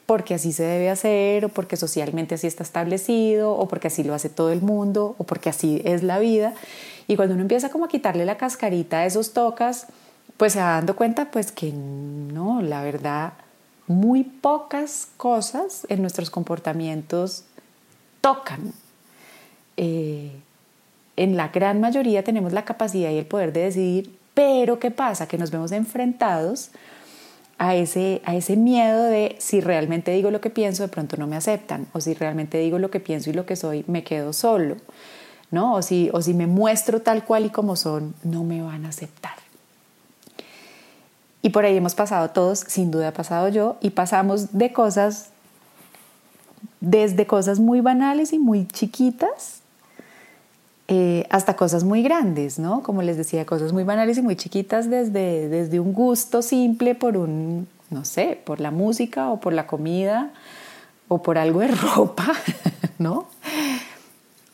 porque 0.05 0.34
así 0.34 0.53
se 0.53 0.63
debe 0.63 0.89
hacer 0.89 1.46
o 1.46 1.50
porque 1.50 1.75
socialmente 1.75 2.36
así 2.36 2.48
está 2.48 2.63
establecido 2.63 3.53
o 3.53 3.67
porque 3.67 3.88
así 3.88 4.03
lo 4.03 4.13
hace 4.13 4.29
todo 4.29 4.51
el 4.51 4.62
mundo 4.62 5.15
o 5.17 5.24
porque 5.24 5.50
así 5.50 5.81
es 5.86 6.03
la 6.03 6.19
vida. 6.19 6.53
Y 7.08 7.15
cuando 7.15 7.34
uno 7.34 7.41
empieza 7.41 7.69
como 7.69 7.86
a 7.86 7.89
quitarle 7.89 8.25
la 8.25 8.38
cascarita 8.38 9.00
a 9.00 9.05
esos 9.05 9.34
tocas, 9.34 9.88
pues 10.39 10.53
se 10.53 10.60
dando 10.60 10.96
cuenta 10.96 11.31
pues 11.31 11.51
que 11.51 11.74
no, 11.74 12.62
la 12.62 12.81
verdad 12.81 13.34
muy 13.88 14.24
pocas 14.24 15.10
cosas 15.17 15.86
en 15.89 16.01
nuestros 16.01 16.29
comportamientos 16.29 17.43
tocan. 18.22 18.72
Eh, 19.75 20.31
en 21.17 21.36
la 21.36 21.50
gran 21.50 21.81
mayoría 21.81 22.24
tenemos 22.24 22.53
la 22.53 22.63
capacidad 22.63 23.10
y 23.10 23.17
el 23.17 23.25
poder 23.25 23.51
de 23.51 23.63
decidir, 23.63 24.15
pero 24.34 24.79
¿qué 24.79 24.91
pasa? 24.91 25.27
Que 25.27 25.38
nos 25.38 25.51
vemos 25.51 25.74
enfrentados 25.74 26.69
a 27.58 27.75
ese, 27.75 28.22
a 28.24 28.34
ese 28.34 28.55
miedo 28.55 29.03
de 29.03 29.36
si 29.39 29.60
realmente 29.60 30.13
digo 30.13 30.31
lo 30.31 30.39
que 30.39 30.50
pienso, 30.50 30.84
de 30.84 30.89
pronto 30.89 31.17
no 31.17 31.27
me 31.27 31.36
aceptan, 31.36 31.88
o 31.91 32.00
si 32.00 32.13
realmente 32.13 32.60
digo 32.60 32.79
lo 32.79 32.89
que 32.89 33.01
pienso 33.01 33.29
y 33.29 33.34
lo 33.34 33.46
que 33.46 33.58
soy, 33.58 33.84
me 33.88 34.05
quedo 34.05 34.31
solo, 34.31 34.77
¿no? 35.51 35.74
O 35.74 35.81
si, 35.81 36.10
o 36.13 36.22
si 36.22 36.34
me 36.34 36.48
muestro 36.48 37.01
tal 37.01 37.25
cual 37.25 37.46
y 37.46 37.50
como 37.50 37.75
son, 37.75 38.15
no 38.24 38.46
me 38.46 38.62
van 38.62 38.86
a 38.86 38.89
aceptar. 38.89 39.49
Y 41.50 41.51
por 41.51 41.65
ahí 41.65 41.75
hemos 41.75 41.96
pasado 41.96 42.29
todos, 42.29 42.60
sin 42.60 42.91
duda 42.91 43.12
pasado 43.12 43.50
yo, 43.50 43.77
y 43.82 43.89
pasamos 43.89 44.56
de 44.56 44.72
cosas, 44.72 45.29
desde 46.79 47.25
cosas 47.25 47.60
muy 47.60 47.82
banales 47.82 48.34
y 48.34 48.38
muy 48.38 48.68
chiquitas, 48.68 49.62
eh, 50.88 51.25
hasta 51.32 51.56
cosas 51.56 51.84
muy 51.84 52.03
grandes, 52.03 52.60
¿no? 52.60 52.84
Como 52.84 53.01
les 53.01 53.18
decía, 53.18 53.48
cosas 53.48 53.74
muy 53.74 53.84
banales 53.84 54.20
y 54.20 54.22
muy 54.22 54.36
chiquitas 54.36 54.91
desde, 54.91 55.50
desde 55.50 55.79
un 55.79 55.91
gusto 55.91 56.44
simple 56.44 56.94
por 56.94 57.18
un, 57.18 57.68
no 57.89 58.06
sé, 58.06 58.39
por 58.46 58.62
la 58.62 58.70
música 58.70 59.32
o 59.32 59.39
por 59.39 59.51
la 59.51 59.65
comida 59.65 60.29
o 61.08 61.24
por 61.24 61.39
algo 61.39 61.62
de 61.62 61.68
ropa, 61.96 62.32
¿no? 63.00 63.25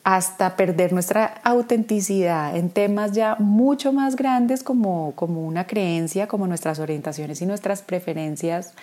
Hasta 0.06 0.56
perder 0.56 0.94
nuestra 0.94 1.42
autenticidad 1.44 2.56
en 2.56 2.70
temas 2.70 3.14
ya 3.14 3.38
mucho 3.40 3.92
más 3.92 4.16
grandes 4.16 4.62
como, 4.62 5.14
como 5.16 5.42
una 5.42 5.66
creencia, 5.66 6.28
como 6.28 6.46
nuestras 6.46 6.78
orientaciones 6.78 7.42
y 7.42 7.48
nuestras 7.48 7.82
preferencias 7.82 8.76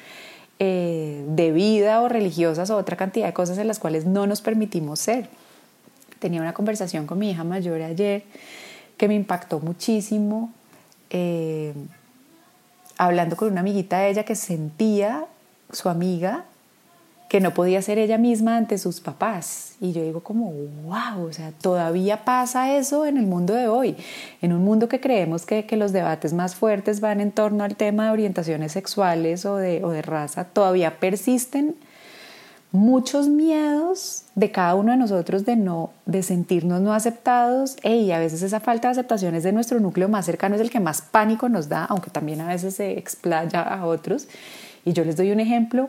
eh, 0.59 1.25
de 1.29 1.52
vida 1.52 2.02
o 2.02 2.09
religiosas 2.09 2.71
o 2.71 2.76
otra 2.76 2.97
cantidad 2.97 3.26
de 3.26 3.33
cosas 3.33 3.59
en 3.59 3.69
las 3.69 3.79
cuales 3.79 4.05
no 4.05 4.26
nos 4.26 4.43
permitimos 4.43 4.99
ser. 4.99 5.29
Tenía 6.19 6.41
una 6.41 6.55
conversación 6.55 7.07
con 7.07 7.21
mi 7.21 7.31
hija 7.31 7.45
mayor 7.45 7.83
ayer 7.83 8.25
que 8.97 9.07
me 9.07 9.14
impactó 9.14 9.61
muchísimo, 9.61 10.52
eh, 11.11 11.73
hablando 12.99 13.37
con 13.37 13.50
una 13.52 13.61
amiguita 13.61 14.00
de 14.00 14.11
ella 14.11 14.25
que 14.25 14.35
sentía, 14.35 15.26
su 15.71 15.88
amiga, 15.88 16.47
que 17.33 17.41
no 17.41 17.55
podía 17.55 17.81
ser 17.81 17.97
ella 17.97 18.19
misma 18.19 18.59
ante 18.59 18.77
sus 18.77 19.01
papás. 19.01 19.77
Y 19.81 19.93
yo 19.93 20.03
digo 20.03 20.21
como, 20.21 20.53
wow, 20.85 21.27
o 21.27 21.33
sea, 21.33 21.51
todavía 21.62 22.27
pasa 22.27 22.77
eso 22.77 23.07
en 23.07 23.17
el 23.17 23.25
mundo 23.25 23.55
de 23.55 23.69
hoy, 23.69 23.97
en 24.43 24.53
un 24.53 24.62
mundo 24.62 24.87
que 24.87 25.01
creemos 25.01 25.47
que, 25.47 25.65
que 25.65 25.79
los 25.79 25.93
debates 25.93 26.35
más 26.35 26.55
fuertes 26.55 27.01
van 27.01 27.23
en 27.23 27.33
torno 27.33 27.65
al 27.65 27.75
tema 27.75 28.05
de 28.05 28.11
orientaciones 28.11 28.73
sexuales 28.73 29.47
o 29.47 29.57
de, 29.57 29.83
o 29.83 29.89
de 29.89 30.03
raza, 30.03 30.45
todavía 30.45 31.01
persisten 31.01 31.75
muchos 32.71 33.29
miedos 33.29 34.25
de 34.35 34.51
cada 34.51 34.75
uno 34.75 34.93
de 34.93 34.99
nosotros 34.99 35.47
de 35.47 35.57
no 35.57 35.89
de 36.05 36.23
sentirnos 36.23 36.83
no 36.83 36.93
aceptados. 36.93 37.79
Y 37.83 38.11
a 38.11 38.19
veces 38.19 38.43
esa 38.43 38.61
falta 38.61 38.89
de 38.89 38.93
aceptación 38.93 39.35
es 39.35 39.43
de 39.43 39.53
nuestro 39.53 39.81
núcleo 39.81 40.11
más 40.11 40.27
cercano 40.27 40.57
es 40.57 40.61
el 40.61 40.69
que 40.69 40.81
más 40.81 41.01
pánico 41.01 41.49
nos 41.49 41.71
da 41.71 41.87
aunque 41.87 42.11
también 42.11 42.43
a 42.43 42.49
veces 42.49 42.75
se 42.75 42.99
explaya 42.99 43.62
a 43.62 43.87
otros. 43.87 44.29
Y 44.85 44.93
yo 44.93 45.03
les 45.03 45.17
doy 45.17 45.33
un 45.33 45.41
ejemplo 45.41 45.89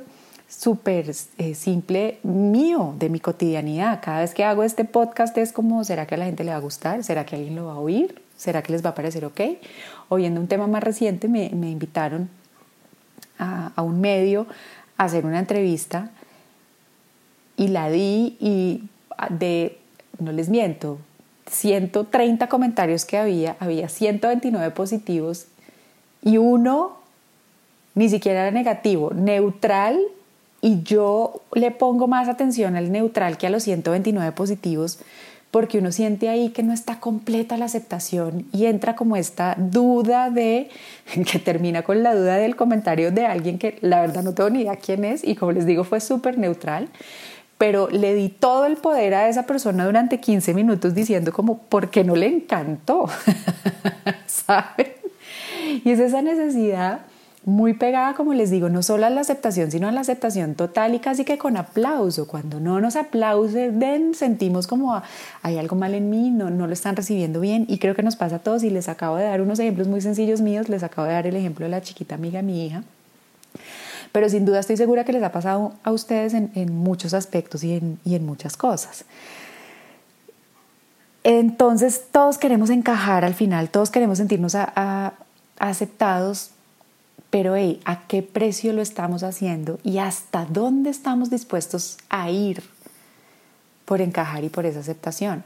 súper 0.60 1.12
eh, 1.38 1.56
simple 1.56 2.20
mío 2.24 2.96
de 2.98 3.10
mi 3.10 3.20
cotidianidad. 3.20 4.00
Cada 4.02 4.22
vez 4.22 4.34
que 4.34 4.44
hago 4.44 4.64
este 4.64 4.86
podcast 4.86 5.38
es 5.38 5.52
como 5.52 5.84
será 5.84 6.06
que 6.06 6.16
a 6.16 6.18
la 6.18 6.26
gente 6.26 6.44
le 6.44 6.52
va 6.52 6.58
a 6.58 6.62
gustar 6.62 7.04
será 7.04 7.26
que 7.26 7.36
alguien 7.36 7.56
lo 7.56 7.66
va 7.66 7.74
a 7.74 7.80
oír 7.80 8.22
será 8.38 8.62
que 8.62 8.72
les 8.72 8.84
va 8.84 8.92
a 8.92 8.96
parecer 8.96 9.26
ok 9.26 9.42
oyendo 10.10 10.40
un 10.40 10.48
tema 10.48 10.68
más 10.68 10.84
reciente 10.84 11.28
me, 11.28 11.50
me 11.50 11.70
invitaron 11.70 12.30
a, 13.38 13.72
a 13.76 13.82
un 13.82 14.02
medio 14.02 14.48
a 14.98 15.06
hacer 15.06 15.26
una 15.26 15.40
entrevista 15.40 16.12
y 17.58 17.68
la 17.68 17.90
di 17.90 18.38
y 18.40 18.84
de, 19.30 19.78
no 20.20 20.32
les 20.32 20.50
miento, 20.50 21.00
130 21.50 22.48
comentarios 22.48 23.06
que 23.06 23.18
había, 23.18 23.56
había 23.60 23.90
129 23.90 24.72
positivos 24.72 25.48
y 26.22 26.38
uno 26.38 26.98
ni 27.96 28.10
siquiera 28.10 28.42
era 28.42 28.52
negativo, 28.52 29.12
neutral 29.14 30.00
y 30.64 30.82
yo 30.84 31.42
le 31.54 31.72
pongo 31.72 32.08
más 32.08 32.30
atención 32.30 32.78
al 32.78 32.90
neutral 32.90 33.38
que 33.38 33.48
a 33.48 33.50
los 33.50 33.64
129 33.64 34.32
positivos 34.32 34.98
porque 35.52 35.78
uno 35.78 35.92
siente 35.92 36.30
ahí 36.30 36.50
que 36.50 36.64
no 36.64 36.74
está 36.74 37.02
completa 37.02 37.58
la 37.58 37.66
aceptación 37.66 38.48
y 38.54 38.66
entra 38.66 38.96
como 38.96 39.18
esta 39.18 39.56
duda 39.60 40.32
de, 40.32 40.70
que 41.32 41.38
termina 41.38 41.84
con 41.84 42.02
la 42.02 42.16
duda 42.16 42.38
del 42.38 42.56
comentario 42.56 43.12
de 43.12 43.26
alguien 43.26 43.60
que 43.60 43.78
la 43.82 44.00
verdad 44.02 44.24
no 44.24 44.34
tengo 44.34 44.50
ni 44.50 44.62
idea 44.62 44.78
quién 44.78 45.04
es 45.04 45.24
y 45.24 45.36
como 45.36 45.52
les 45.52 45.66
digo 45.66 45.84
fue 45.84 46.00
súper 46.00 46.38
neutral, 46.38 46.88
pero 47.58 47.90
le 47.90 48.16
di 48.16 48.30
todo 48.30 48.66
el 48.66 48.78
poder 48.78 49.14
a 49.16 49.28
esa 49.28 49.46
persona 49.46 49.86
durante 49.86 50.22
15 50.22 50.54
minutos 50.54 50.96
diciendo 50.96 51.34
como, 51.34 51.58
¿por 51.58 51.90
qué 51.92 52.06
no 52.06 52.16
le 52.16 52.28
encantó? 52.28 53.08
¿Saben? 54.26 54.94
Y 55.84 55.92
es 55.92 56.00
esa 56.00 56.22
necesidad 56.22 57.02
muy 57.46 57.74
pegada, 57.74 58.14
como 58.14 58.34
les 58.34 58.50
digo, 58.50 58.70
no 58.70 58.84
solo 58.84 59.06
a 59.06 59.10
la 59.10 59.22
aceptación, 59.22 59.70
sino 59.72 59.88
a 59.88 59.92
la 59.92 60.02
aceptación 60.02 60.56
total 60.56 60.96
y 60.96 61.00
casi 61.00 61.26
que 61.26 61.38
con 61.38 61.58
aplauso. 61.58 62.28
Cuando 62.28 62.60
no 62.60 62.80
nos 62.80 62.96
aplauden, 62.96 64.14
sentimos 64.16 64.68
como 64.68 65.02
hay 65.42 65.58
algo 65.58 65.76
mal 65.76 65.94
en 65.94 66.10
mí, 66.10 66.30
no, 66.30 66.50
no 66.50 66.68
lo 66.68 66.74
están 66.74 66.96
recibiendo 66.96 67.40
bien. 67.40 67.66
Y 67.68 67.80
creo 67.80 67.96
que 67.96 68.04
nos 68.04 68.16
pasa 68.16 68.38
a 68.38 68.40
todos. 68.40 68.64
Y 68.64 68.70
les 68.70 68.88
acabo 68.88 69.18
de 69.18 69.26
dar 69.26 69.42
unos 69.42 69.60
ejemplos 69.60 69.88
muy 69.88 70.02
sencillos 70.02 70.42
míos. 70.42 70.70
Les 70.70 70.84
acabo 70.84 71.08
de 71.08 71.14
dar 71.14 71.28
el 71.28 71.36
ejemplo 71.36 71.66
de 71.66 71.72
la 71.72 71.82
chiquita 71.82 72.16
amiga, 72.16 72.42
mi 72.42 72.66
hija 72.66 72.84
pero 74.14 74.30
sin 74.30 74.46
duda 74.46 74.60
estoy 74.60 74.78
segura 74.78 75.04
que 75.04 75.12
les 75.12 75.24
ha 75.24 75.32
pasado 75.32 75.74
a 75.84 75.92
ustedes 75.92 76.34
en, 76.36 76.78
muchos 76.78 77.14
aspectos 77.16 77.64
y 77.64 77.74
en, 77.74 78.26
muchas 78.26 78.56
cosas. 78.56 79.06
Entonces 81.24 82.04
todos 82.12 82.38
queremos 82.38 82.70
encajar 82.70 83.26
al 83.26 83.34
final, 83.34 83.70
todos 83.70 83.90
queremos 83.90 84.20
sentirnos 84.20 84.56
aceptados, 85.58 86.52
pero 87.34 87.56
¿a 87.86 88.08
qué 88.08 88.22
precio 88.22 88.74
lo 88.74 88.84
estamos 88.84 89.24
haciendo 89.24 89.80
y 89.84 89.98
hasta 89.98 90.46
dónde 90.46 90.92
estamos 90.92 91.32
dispuestos 91.32 91.98
a 92.10 92.30
ir 92.30 92.62
por 93.86 94.02
encajar 94.02 94.44
y 94.44 94.50
por 94.50 94.68
esa 94.68 94.82
aceptación? 94.82 95.44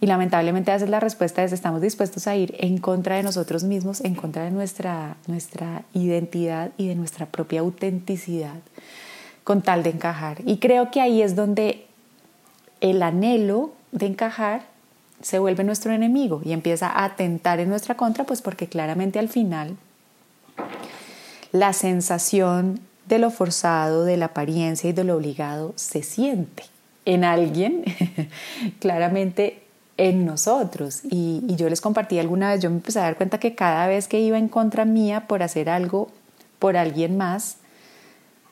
Y 0.00 0.06
lamentablemente 0.06 0.72
a 0.72 0.74
veces 0.74 0.90
la 0.90 0.98
respuesta 0.98 1.44
es 1.44 1.52
estamos 1.52 1.80
dispuestos 1.80 2.26
a 2.26 2.34
ir 2.34 2.56
en 2.58 2.78
contra 2.78 3.14
de 3.14 3.22
nosotros 3.22 3.62
mismos, 3.62 4.00
en 4.00 4.16
contra 4.16 4.42
de 4.42 4.50
nuestra, 4.50 5.16
nuestra 5.28 5.84
identidad 5.94 6.72
y 6.76 6.88
de 6.88 6.96
nuestra 6.96 7.26
propia 7.26 7.60
autenticidad, 7.60 8.58
con 9.44 9.62
tal 9.62 9.84
de 9.84 9.90
encajar. 9.90 10.38
Y 10.44 10.56
creo 10.56 10.90
que 10.90 11.00
ahí 11.00 11.22
es 11.22 11.36
donde 11.36 11.86
el 12.80 13.00
anhelo 13.00 13.70
de 13.92 14.06
encajar 14.06 14.62
se 15.20 15.38
vuelve 15.38 15.62
nuestro 15.62 15.92
enemigo 15.92 16.42
y 16.44 16.50
empieza 16.50 16.88
a 16.88 17.04
atentar 17.04 17.60
en 17.60 17.68
nuestra 17.68 17.96
contra, 17.96 18.24
pues 18.24 18.42
porque 18.42 18.66
claramente 18.66 19.20
al 19.20 19.28
final 19.28 19.76
la 21.52 21.72
sensación 21.72 22.80
de 23.06 23.18
lo 23.18 23.30
forzado, 23.30 24.04
de 24.04 24.16
la 24.16 24.26
apariencia 24.26 24.90
y 24.90 24.92
de 24.92 25.04
lo 25.04 25.16
obligado 25.16 25.72
se 25.76 26.02
siente 26.02 26.64
en 27.04 27.24
alguien. 27.24 27.84
claramente 28.80 29.62
en 29.96 30.24
nosotros. 30.24 31.02
Y, 31.10 31.42
yo 31.56 31.68
les 31.68 31.80
compartí 31.80 32.18
alguna 32.18 32.50
vez, 32.50 32.60
yo 32.60 32.70
me 32.70 32.76
empecé 32.76 32.98
a 32.98 33.02
dar 33.02 33.16
cuenta 33.16 33.38
que 33.38 33.54
cada 33.54 33.86
vez 33.86 34.08
que 34.08 34.20
iba 34.20 34.38
en 34.38 34.48
contra 34.48 34.84
mía 34.84 35.26
por 35.28 35.42
hacer 35.42 35.68
algo 35.68 36.08
por 36.58 36.76
alguien 36.76 37.16
más, 37.16 37.56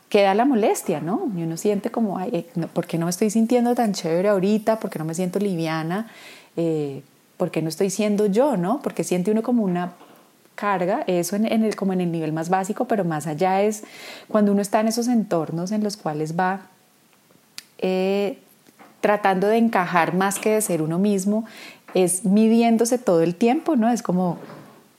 queda 0.08 0.34
la 0.34 0.44
molestia, 0.44 1.00
¿no? 1.00 1.30
Y 1.36 1.42
uno 1.42 1.56
siente 1.56 1.90
como, 1.90 2.18
Ay, 2.18 2.30
eh, 2.32 2.66
¿por 2.72 2.86
qué 2.86 2.98
no 2.98 3.06
me 3.06 3.10
estoy 3.10 3.30
sintiendo 3.30 3.74
tan 3.74 3.92
chévere 3.92 4.28
ahorita? 4.28 4.80
¿Por 4.80 4.90
qué 4.90 4.98
no 4.98 5.04
me 5.04 5.14
siento 5.14 5.38
liviana? 5.38 6.10
Eh, 6.56 7.02
¿Por 7.36 7.50
qué 7.50 7.62
no 7.62 7.68
estoy 7.68 7.90
siendo 7.90 8.26
yo, 8.26 8.56
no? 8.56 8.80
Porque 8.82 9.04
siente 9.04 9.30
uno 9.30 9.42
como 9.42 9.62
una 9.62 9.92
carga, 10.60 11.04
eso 11.06 11.36
en, 11.36 11.46
el, 11.46 11.74
como 11.74 11.94
en 11.94 12.02
el 12.02 12.12
nivel 12.12 12.34
más 12.34 12.50
básico, 12.50 12.84
pero 12.84 13.02
más 13.04 13.26
allá 13.26 13.62
es 13.62 13.82
cuando 14.28 14.52
uno 14.52 14.60
está 14.60 14.80
en 14.80 14.88
esos 14.88 15.08
entornos 15.08 15.72
en 15.72 15.82
los 15.82 15.96
cuales 15.96 16.38
va 16.38 16.60
eh, 17.78 18.38
tratando 19.00 19.46
de 19.46 19.56
encajar 19.56 20.14
más 20.14 20.38
que 20.38 20.50
de 20.50 20.60
ser 20.60 20.82
uno 20.82 20.98
mismo, 20.98 21.46
es 21.94 22.26
midiéndose 22.26 22.98
todo 22.98 23.22
el 23.22 23.34
tiempo, 23.34 23.74
¿no? 23.74 23.90
Es 23.90 24.02
como, 24.02 24.36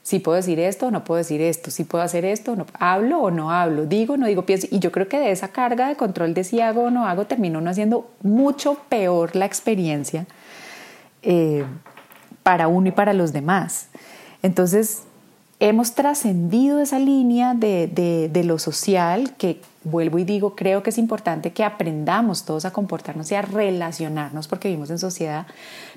si 0.01 0.17
puedo 0.17 0.37
decir 0.37 0.59
esto 0.59 0.87
o 0.87 0.91
no 0.91 1.03
puedo 1.03 1.19
decir 1.19 1.41
esto, 1.41 1.69
si 1.69 1.83
puedo 1.83 2.03
hacer 2.03 2.25
esto, 2.25 2.55
no, 2.55 2.65
hablo 2.79 3.21
o 3.21 3.29
no 3.29 3.51
hablo, 3.51 3.85
digo 3.85 4.15
o 4.15 4.17
no 4.17 4.25
digo, 4.25 4.41
pienso. 4.47 4.67
Y 4.71 4.79
yo 4.79 4.91
creo 4.91 5.07
que 5.07 5.19
de 5.19 5.29
esa 5.29 5.49
carga 5.49 5.87
de 5.87 5.95
control 5.95 6.33
de 6.33 6.43
si 6.43 6.59
hago 6.59 6.85
o 6.85 6.89
no 6.89 7.05
hago, 7.05 7.25
termino 7.25 7.59
uno 7.59 7.69
haciendo 7.69 8.09
mucho 8.23 8.77
peor 8.89 9.35
la 9.35 9.45
experiencia 9.45 10.25
eh, 11.21 11.63
para 12.41 12.67
uno 12.67 12.87
y 12.87 12.91
para 12.91 13.13
los 13.13 13.31
demás. 13.31 13.89
Entonces, 14.41 15.03
hemos 15.61 15.93
trascendido 15.93 16.81
esa 16.81 16.97
línea 16.97 17.53
de, 17.53 17.87
de, 18.31 18.43
lo 18.43 18.57
social 18.57 19.35
que, 19.37 19.61
vuelvo 19.83 20.17
y 20.17 20.23
digo, 20.23 20.55
creo 20.55 20.81
que 20.81 20.89
es 20.89 20.97
importante 20.97 21.51
que 21.51 21.63
aprendamos 21.63 22.45
todos 22.45 22.65
a 22.65 22.73
comportarnos 22.73 23.31
y 23.31 23.35
a 23.35 23.43
relacionarnos 23.43 24.47
porque 24.47 24.69
vivimos 24.69 24.89
en 24.89 24.97
sociedad, 24.97 25.45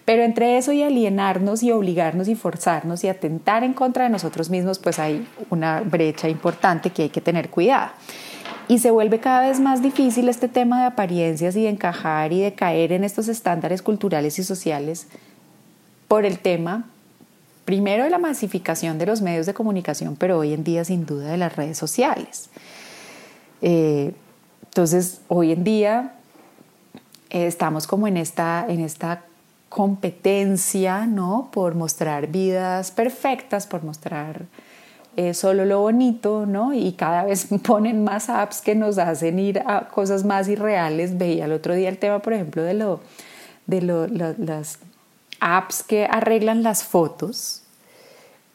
pero 0.05 0.23
entre 0.23 0.59
eso 0.59 0.73
y 0.73 0.83
alienarnos 0.83 1.63
y 1.63 1.73
obligarnos 1.73 2.29
y 2.29 2.35
forzarnos 2.35 3.05
y 3.05 3.09
atentar 3.09 3.65
en 3.65 3.73
contra 3.73 4.05
de 4.05 4.11
nosotros 4.11 4.51
mismos, 4.51 4.79
pues 4.79 4.99
hay 4.99 5.27
una 5.49 5.81
brecha 5.81 6.29
importante 6.29 6.91
que 6.91 7.05
hay 7.05 7.09
que 7.09 7.23
tener 7.23 7.49
cuidado. 7.49 7.93
Y 8.69 8.81
se 8.81 8.91
vuelve 8.91 9.19
cada 9.19 9.49
vez 9.49 9.61
más 9.61 9.81
difícil 9.81 10.29
este 10.29 10.49
tema 10.49 10.81
de 10.81 10.87
apariencias 10.87 11.57
y 11.57 11.63
de 11.63 11.71
encajar 11.71 12.35
y 12.35 12.43
de 12.43 12.53
caer 12.53 12.93
en 12.93 13.03
estos 13.03 13.29
estándares 13.29 13.81
culturales 13.81 14.39
y 14.39 14.45
sociales 14.45 15.07
por 16.07 16.27
el 16.27 16.39
tema, 16.39 16.85
primero 17.65 18.05
de 18.05 18.11
la 18.11 18.19
masificación 18.19 18.99
de 18.99 19.07
los 19.07 19.23
medios 19.23 19.47
de 19.47 19.55
comunicación, 19.55 20.17
pero 20.17 20.39
hoy 20.39 20.53
en 20.53 20.65
día 20.65 20.85
sin 20.85 21.07
duda 21.07 21.31
de 21.31 21.37
las 21.37 21.57
redes 21.57 21.79
sociales. 21.79 22.51
Eh, 23.63 24.13
entonces, 24.65 25.21
hoy 25.29 25.53
en 25.53 25.65
día 25.65 26.15
eh, 27.31 27.47
estamos 27.47 27.87
como 27.87 28.07
en 28.09 28.17
esta, 28.17 28.67
en 28.69 28.81
esta 28.81 29.23
competencia, 29.69 31.07
¿no? 31.07 31.49
Por 31.53 31.75
mostrar 31.75 32.27
vidas 32.29 32.91
perfectas, 32.91 33.67
por 33.67 33.83
mostrar 33.83 34.47
eh, 35.17 35.33
solo 35.33 35.65
lo 35.65 35.81
bonito, 35.81 36.45
¿no? 36.45 36.75
Y 36.75 36.93
cada 36.93 37.25
vez 37.25 37.47
ponen 37.67 38.05
más 38.05 38.29
apps 38.29 38.61
que 38.61 38.75
nos 38.75 38.99
hacen 38.99 39.39
ir 39.39 39.63
a 39.67 39.89
cosas 39.89 40.25
más 40.25 40.49
irreales. 40.49 41.17
Veía 41.19 41.45
el 41.45 41.53
otro 41.53 41.75
día 41.75 41.89
el 41.89 41.99
tema, 41.99 42.19
por 42.19 42.33
ejemplo, 42.33 42.63
de, 42.63 42.75
lo, 42.75 43.01
de 43.67 43.81
las 43.81 44.79
apps 45.45 45.83
que 45.83 46.07
arreglan 46.07 46.63
las 46.63 46.83
fotos. 46.83 47.63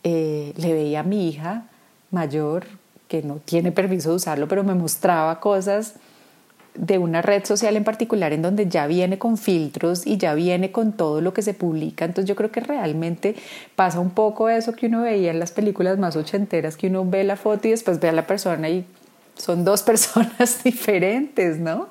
Eh, 0.03 0.53
le 0.57 0.73
veía 0.73 1.01
a 1.01 1.03
mi 1.03 1.29
hija 1.29 1.67
mayor, 2.09 2.65
que 3.07 3.21
no 3.21 3.35
tiene 3.35 3.71
permiso 3.71 4.09
de 4.09 4.15
usarlo, 4.15 4.47
pero 4.47 4.63
me 4.63 4.73
mostraba 4.73 5.39
cosas 5.39 5.95
de 6.73 6.97
una 6.97 7.21
red 7.21 7.43
social 7.45 7.75
en 7.75 7.83
particular 7.83 8.31
en 8.33 8.41
donde 8.41 8.67
ya 8.67 8.87
viene 8.87 9.19
con 9.19 9.37
filtros 9.37 10.07
y 10.07 10.17
ya 10.17 10.33
viene 10.33 10.71
con 10.71 10.93
todo 10.93 11.21
lo 11.21 11.33
que 11.33 11.41
se 11.41 11.53
publica. 11.53 12.05
Entonces 12.05 12.27
yo 12.27 12.35
creo 12.35 12.51
que 12.51 12.61
realmente 12.61 13.35
pasa 13.75 13.99
un 13.99 14.11
poco 14.11 14.49
eso 14.49 14.73
que 14.73 14.87
uno 14.87 15.01
veía 15.01 15.31
en 15.31 15.39
las 15.39 15.51
películas 15.51 15.99
más 15.99 16.15
ochenteras, 16.15 16.77
que 16.77 16.87
uno 16.87 17.05
ve 17.05 17.23
la 17.23 17.35
foto 17.35 17.67
y 17.67 17.71
después 17.71 17.99
ve 17.99 18.09
a 18.09 18.13
la 18.13 18.25
persona 18.25 18.69
y 18.69 18.85
son 19.35 19.63
dos 19.63 19.83
personas 19.91 20.63
diferentes, 20.63 21.59
¿no? 21.59 21.89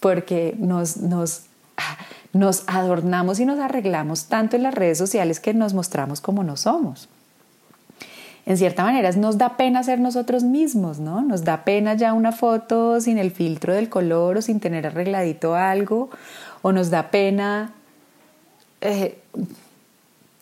Porque 0.00 0.54
nos, 0.58 0.96
nos, 0.96 1.42
nos 2.32 2.64
adornamos 2.66 3.40
y 3.40 3.46
nos 3.46 3.58
arreglamos 3.58 4.26
tanto 4.26 4.56
en 4.56 4.62
las 4.62 4.74
redes 4.74 4.98
sociales 4.98 5.40
que 5.40 5.54
nos 5.54 5.74
mostramos 5.74 6.20
como 6.20 6.44
no 6.44 6.56
somos 6.56 7.08
en 8.46 8.56
cierta 8.56 8.82
manera 8.82 9.12
nos 9.12 9.38
da 9.38 9.56
pena 9.56 9.82
ser 9.82 10.00
nosotros 10.00 10.42
mismos, 10.42 10.98
¿no? 10.98 11.22
Nos 11.22 11.44
da 11.44 11.64
pena 11.64 11.94
ya 11.94 12.12
una 12.12 12.32
foto 12.32 13.00
sin 13.00 13.18
el 13.18 13.30
filtro 13.30 13.74
del 13.74 13.88
color 13.88 14.38
o 14.38 14.42
sin 14.42 14.60
tener 14.60 14.86
arregladito 14.86 15.54
algo, 15.54 16.10
o 16.62 16.72
nos 16.72 16.90
da 16.90 17.10
pena, 17.10 17.72
eh, 18.80 19.18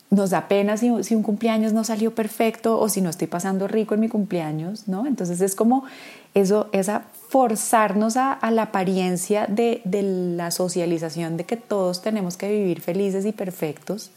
nos 0.09 0.29
da 0.31 0.47
pena 0.47 0.77
si, 0.77 0.89
un 0.89 1.23
cumpleaños 1.23 1.73
no 1.73 1.83
salió 1.83 2.15
perfecto 2.15 2.79
o 2.79 2.89
si 2.89 3.01
no 3.01 3.09
estoy 3.09 3.27
pasando 3.27 3.67
rico 3.67 3.93
en 3.93 3.99
mi 3.99 4.09
cumpleaños, 4.09 4.87
¿no? 4.87 5.05
Entonces 5.05 5.39
es 5.41 5.53
como 5.53 5.83
eso, 6.33 6.69
esa 6.71 7.03
forzarnos 7.29 8.17
a, 8.17 8.39
la 8.51 8.63
apariencia 8.63 9.45
de, 9.47 9.81
de 9.85 10.01
la 10.01 10.49
socialización 10.49 11.37
de 11.37 11.43
que 11.43 11.57
todos 11.57 12.01
tenemos 12.01 12.37
que 12.37 12.49
vivir 12.49 12.81
felices 12.81 13.25
y 13.25 13.31
perfectos. 13.31 14.11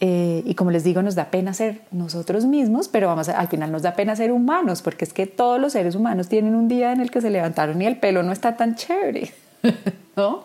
Eh, 0.00 0.42
y 0.44 0.54
como 0.54 0.70
les 0.70 0.84
digo, 0.84 1.00
nos 1.02 1.14
da 1.14 1.30
pena 1.30 1.54
ser 1.54 1.80
nosotros 1.90 2.44
mismos, 2.44 2.88
pero 2.88 3.06
vamos 3.06 3.28
al 3.30 3.48
final 3.48 3.72
nos 3.72 3.82
da 3.82 3.94
pena 3.94 4.14
ser 4.14 4.30
humanos, 4.30 4.82
porque 4.82 5.04
es 5.04 5.12
que 5.12 5.26
todos 5.26 5.58
los 5.58 5.72
seres 5.72 5.94
humanos 5.94 6.28
tienen 6.28 6.54
un 6.54 6.68
día 6.68 6.92
en 6.92 7.00
el 7.00 7.10
que 7.10 7.22
se 7.22 7.30
levantaron 7.30 7.80
y 7.80 7.86
el 7.86 7.98
pelo 7.98 8.22
no 8.22 8.32
está 8.32 8.56
tan 8.56 8.74
chévere, 8.74 9.32
¿no? 10.16 10.44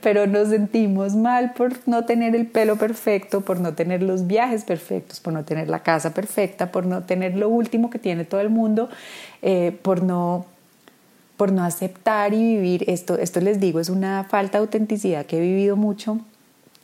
Pero 0.00 0.26
nos 0.26 0.48
sentimos 0.48 1.14
mal 1.14 1.52
por 1.54 1.72
no 1.86 2.04
tener 2.04 2.36
el 2.36 2.46
pelo 2.46 2.76
perfecto, 2.76 3.40
por 3.40 3.60
no 3.60 3.74
tener 3.74 4.02
los 4.02 4.26
viajes 4.26 4.64
perfectos, 4.64 5.20
por 5.20 5.32
no 5.32 5.44
tener 5.44 5.68
la 5.68 5.80
casa 5.80 6.14
perfecta, 6.14 6.70
por 6.70 6.86
no 6.86 7.02
tener 7.02 7.36
lo 7.36 7.48
último 7.48 7.90
que 7.90 7.98
tiene 7.98 8.24
todo 8.24 8.40
el 8.40 8.50
mundo, 8.50 8.88
eh, 9.42 9.76
por 9.82 10.02
no 10.02 10.46
por 11.36 11.52
no 11.52 11.62
aceptar 11.62 12.34
y 12.34 12.42
vivir 12.42 12.84
esto, 12.88 13.16
esto 13.16 13.40
les 13.40 13.60
digo, 13.60 13.78
es 13.78 13.90
una 13.90 14.24
falta 14.24 14.58
de 14.58 14.62
autenticidad 14.62 15.24
que 15.24 15.38
he 15.38 15.40
vivido 15.40 15.76
mucho 15.76 16.18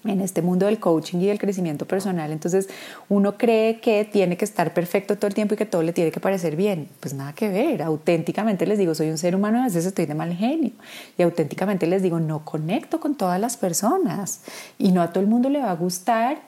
en 0.05 0.21
este 0.21 0.43
mundo 0.43 0.67
del 0.67 0.79
coaching 0.79 1.19
y 1.19 1.27
del 1.27 1.39
crecimiento 1.39 1.87
personal. 1.87 2.33
Entonces 2.33 2.69
uno 3.09 3.37
cree 3.37 3.81
que 3.81 4.05
tiene 4.05 4.37
que 4.37 4.45
estar 4.45 4.75
perfecto 4.75 5.17
todo 5.17 5.27
el 5.27 5.35
tiempo 5.35 5.55
y 5.55 5.57
que 5.57 5.67
todo 5.67 5.83
le 5.83 5.93
tiene 5.93 6.11
que 6.11 6.21
parecer 6.21 6.57
bien. 6.57 6.89
Pues 7.01 7.15
nada 7.15 7.33
que 7.33 7.49
ver. 7.49 7.83
Auténticamente 7.83 8.67
les 8.67 8.79
digo, 8.79 8.95
soy 8.95 9.11
un 9.11 9.19
ser 9.19 9.35
humano, 9.35 9.61
a 9.61 9.65
veces 9.65 9.87
estoy 9.87 10.07
de 10.07 10.15
mal 10.15 10.35
genio. 10.35 10.73
Y 11.19 11.23
auténticamente 11.23 11.87
les 11.87 12.03
digo, 12.03 12.21
no 12.21 12.45
conecto 12.45 13.01
con 13.01 13.15
todas 13.15 13.41
las 13.41 13.57
personas. 13.57 14.41
Y 14.79 14.93
no 14.93 15.03
a 15.03 15.11
todo 15.11 15.21
el 15.21 15.29
mundo 15.29 15.49
le 15.49 15.61
va 15.61 15.71
a 15.71 15.77
gustar. 15.77 16.43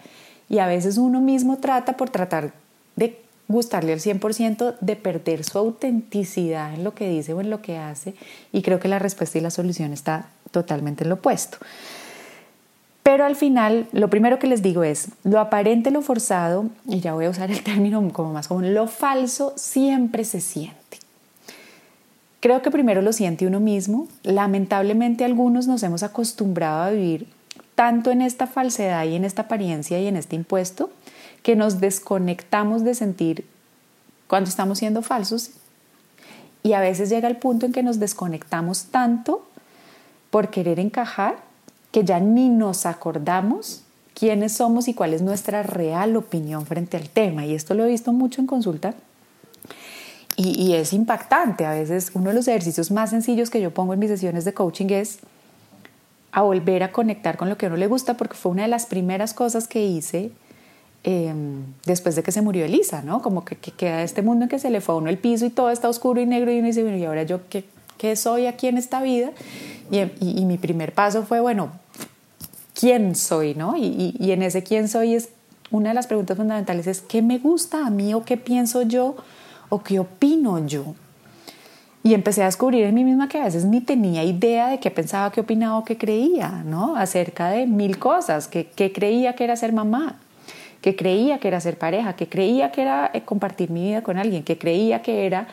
Y 0.49 0.59
a 0.59 0.67
veces 0.67 0.99
uno 0.99 1.21
mismo 1.21 1.59
trata 1.59 1.97
por 1.97 2.11
tratar 2.11 2.53
de 2.95 3.21
gustarle 3.49 3.93
al 3.93 4.01
100%, 4.01 4.77
de 4.81 4.97
perder 4.97 5.45
su 5.45 5.59
autenticidad 5.59 6.75
en 6.75 6.85
lo 6.85 6.95
que 6.95 7.09
dice 7.09 7.33
o 7.33 7.41
en 7.41 7.51
lo 7.51 7.63
que 7.63 7.79
hace. 7.79 8.15
Y 8.53 8.63
creo 8.63 8.81
que 8.81 8.89
la 8.89 8.99
respuesta 8.99 9.39
y 9.39 9.41
la 9.41 9.51
solución 9.51 9.93
está 9.93 10.29
totalmente 10.51 11.05
en 11.05 11.11
lo 11.11 11.17
opuesto. 11.17 11.59
Pero 13.07 13.25
al 13.25 13.37
final, 13.37 13.87
lo 13.93 14.11
primero 14.11 14.41
que 14.41 14.49
les 14.49 14.63
digo 14.63 14.83
es, 14.83 15.11
lo 15.23 15.39
aparente, 15.39 15.93
lo 15.93 16.03
forzado, 16.03 16.71
y 16.89 16.99
ya 16.99 17.15
voy 17.15 17.27
a 17.27 17.31
usar 17.31 17.53
el 17.53 17.63
término 17.63 18.13
como 18.13 18.33
más 18.33 18.49
común, 18.49 18.75
lo 18.75 18.89
falso 18.89 19.53
siempre 19.55 20.25
se 20.25 20.41
siente. 20.41 20.99
Creo 22.41 22.63
que 22.63 22.73
primero 22.73 23.03
lo 23.03 23.13
siente 23.13 23.47
uno 23.47 23.61
mismo. 23.61 24.09
Lamentablemente 24.25 25.25
algunos 25.25 25.69
nos 25.69 25.85
hemos 25.85 26.03
acostumbrado 26.03 26.83
a 26.83 26.91
vivir 26.91 27.29
tanto 27.77 28.11
en 28.11 28.23
esta 28.23 28.49
falsedad 28.49 29.05
y 29.05 29.15
en 29.15 29.25
esta 29.25 29.43
apariencia 29.43 30.01
y 30.01 30.09
en 30.09 30.17
este 30.17 30.35
impuesto 30.35 30.91
que 31.45 31.55
nos 31.55 31.79
desconectamos 31.79 32.83
de 32.83 32.97
sentir 32.97 33.47
cuando 34.27 34.51
estamos 34.51 34.79
siendo 34.79 35.03
falsos 35.03 35.53
y 36.65 36.73
a 36.73 36.81
veces 36.81 37.09
llega 37.09 37.29
el 37.29 37.37
punto 37.37 37.67
en 37.67 37.73
que 37.73 37.85
nos 37.85 38.01
desconectamos 38.01 38.87
tanto 38.87 39.47
por 40.31 40.51
querer 40.51 40.81
encajar 40.81 41.46
que 41.97 42.05
ya 42.05 42.21
ni 42.21 42.51
nos 42.51 42.85
acordamos 42.85 43.81
quiénes 44.13 44.53
somos 44.53 44.87
y 44.87 44.93
cuál 44.93 45.15
es 45.15 45.23
nuestra 45.23 45.63
real 45.63 46.15
opinión 46.19 46.67
frente 46.67 46.99
al 46.99 47.09
tema. 47.09 47.47
Y 47.47 47.55
esto 47.55 47.73
lo 47.73 47.87
he 47.87 47.89
visto 47.89 48.13
mucho 48.13 48.43
en 48.43 48.47
consulta 48.47 48.93
y, 50.37 50.75
es 50.75 50.93
impactante. 50.93 51.65
A 51.65 51.71
veces 51.71 52.11
uno 52.13 52.29
de 52.29 52.35
los 52.35 52.49
ejercicios 52.49 52.91
más 52.91 53.09
sencillos 53.09 53.49
que 53.49 53.63
yo 53.63 53.71
pongo 53.71 53.95
en 53.95 53.99
mis 53.99 54.11
sesiones 54.11 54.45
de 54.45 54.53
coaching 54.53 54.91
es 54.91 55.21
a 56.33 56.43
volver 56.43 56.83
a 56.83 56.93
conectar 56.93 57.39
con 57.39 57.49
lo 57.49 57.57
que 57.57 57.65
a 57.65 57.71
uno 57.71 57.79
le 57.79 57.87
gusta, 57.87 58.19
porque 58.19 58.35
fue 58.35 58.53
una 58.53 58.65
de 58.65 58.69
las 58.69 58.85
primeras 58.85 59.33
cosas 59.33 59.67
que 59.67 59.87
hice 59.87 60.33
em, 61.03 61.63
después 61.87 62.15
de 62.15 62.23
que 62.23 62.31
se 62.31 62.43
murió 62.43 62.67
Elisa, 62.67 63.01
¿no? 63.01 63.23
Como 63.23 63.47
que, 63.47 63.57
queda 63.57 64.03
este 64.03 64.21
mundo 64.21 64.43
en 64.43 64.51
que 64.51 64.59
se 64.59 64.69
le 64.69 64.83
fue 64.83 64.97
a 64.97 64.99
uno 64.99 65.09
el 65.09 65.17
piso 65.17 65.47
y 65.47 65.51
todo 65.51 65.71
está 65.71 65.89
oscuro 65.89 66.21
y 66.21 66.27
negro 66.27 66.53
y 66.53 66.59
uno 66.59 66.67
dice, 66.67 66.83
bueno, 66.83 66.99
¿y 66.99 67.07
ahora 67.07 67.23
yo 67.23 67.49
qué, 67.49 67.65
qué 67.97 68.17
soy 68.17 68.45
aquí 68.45 68.67
en 68.67 68.77
esta 68.77 69.01
vida? 69.01 69.31
y, 69.91 70.45
mi 70.45 70.59
primer 70.59 70.93
paso 70.93 71.23
fue, 71.23 71.41
bueno, 71.41 71.71
quién 72.79 73.15
soy, 73.15 73.55
¿no? 73.55 73.77
Y, 73.77 74.15
y, 74.19 74.33
en 74.33 74.43
ese 74.43 74.63
quién 74.63 74.89
soy 74.89 75.15
es 75.15 75.31
una 75.71 75.89
de 75.89 75.95
las 75.95 76.07
preguntas 76.07 76.37
fundamentales 76.37 76.87
es 76.87 77.01
qué 77.01 77.23
me 77.23 77.39
gusta 77.39 77.87
a 77.87 77.91
mí 77.91 78.15
o 78.15 78.25
qué 78.25 78.37
pienso 78.37 78.83
yo 78.83 79.17
o 79.69 79.83
qué 79.83 79.99
opino 79.99 80.65
yo. 80.67 80.95
Y 82.03 82.15
empecé 82.15 82.43
a 82.43 82.47
descubrir 82.47 82.85
en 82.85 82.95
mí 82.95 83.03
misma 83.03 83.29
que 83.29 83.41
a 83.41 83.45
veces 83.45 83.65
ni 83.65 83.81
tenía 83.81 84.23
idea 84.23 84.69
de 84.69 84.79
qué 84.79 84.93
pensaba, 84.93 85.33
qué 85.33 85.41
opinaba 85.41 85.79
o 85.79 85.85
qué 85.85 85.99
creía, 85.99 86.63
¿no? 86.65 86.95
Acerca 86.95 87.51
de 87.51 87.67
mil 87.67 87.99
cosas, 87.99 88.47
que, 88.47 88.69
creía 88.95 89.35
que 89.35 89.43
era 89.43 89.57
ser 89.57 89.73
mamá, 89.73 90.21
que 90.83 90.95
creía 90.95 91.41
que 91.41 91.49
era 91.49 91.61
ser 91.61 91.79
pareja, 91.79 92.15
que 92.15 92.29
creía 92.29 92.71
que 92.71 92.83
era 92.83 93.11
eh, 93.13 93.23
compartir 93.23 93.71
mi 93.71 93.89
vida 93.89 94.03
con 94.03 94.19
alguien, 94.19 94.45
que 94.45 94.57
creía 94.57 95.03
que 95.03 95.27
era 95.27 95.49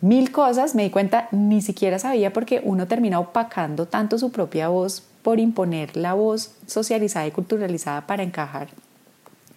mil 0.00 0.32
cosas, 0.32 0.74
me 0.74 0.84
di 0.84 0.90
cuenta, 0.90 1.28
ni 1.32 1.60
siquiera 1.60 1.98
sabía 1.98 2.32
porque 2.32 2.62
uno 2.64 2.86
termina 2.86 3.20
opacando 3.20 3.84
tanto 3.84 4.16
su 4.16 4.32
propia 4.32 4.68
voz 4.68 5.09
por 5.22 5.38
imponer 5.38 5.96
la 5.96 6.14
voz 6.14 6.52
socializada 6.66 7.26
y 7.26 7.30
culturalizada 7.30 8.06
para 8.06 8.22
encajar, 8.22 8.68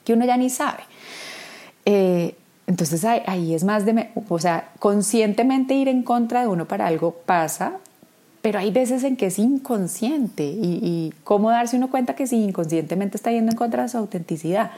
que 0.03 0.13
uno 0.13 0.25
ya 0.25 0.37
ni 0.37 0.49
sabe. 0.49 0.83
Eh, 1.85 2.35
entonces 2.67 3.03
ahí, 3.05 3.53
es 3.53 3.63
más 3.63 3.85
de, 3.85 4.09
o 4.29 4.39
sea, 4.39 4.69
conscientemente 4.79 5.73
ir 5.73 5.87
en 5.87 6.03
contra 6.03 6.41
de 6.41 6.47
uno 6.47 6.65
para 6.65 6.87
algo 6.87 7.11
pasa, 7.25 7.73
pero 8.41 8.59
hay 8.59 8.71
veces 8.71 9.03
en 9.03 9.15
que 9.15 9.27
es 9.27 9.39
inconsciente 9.39 10.43
y, 10.43 10.79
y 10.81 11.13
cómo 11.23 11.49
darse 11.49 11.77
uno 11.77 11.89
cuenta 11.89 12.15
que 12.15 12.27
si 12.27 12.37
inconscientemente 12.37 13.17
está 13.17 13.31
yendo 13.31 13.51
en 13.51 13.57
contra 13.57 13.83
de 13.83 13.89
su 13.89 13.97
autenticidad, 13.97 14.71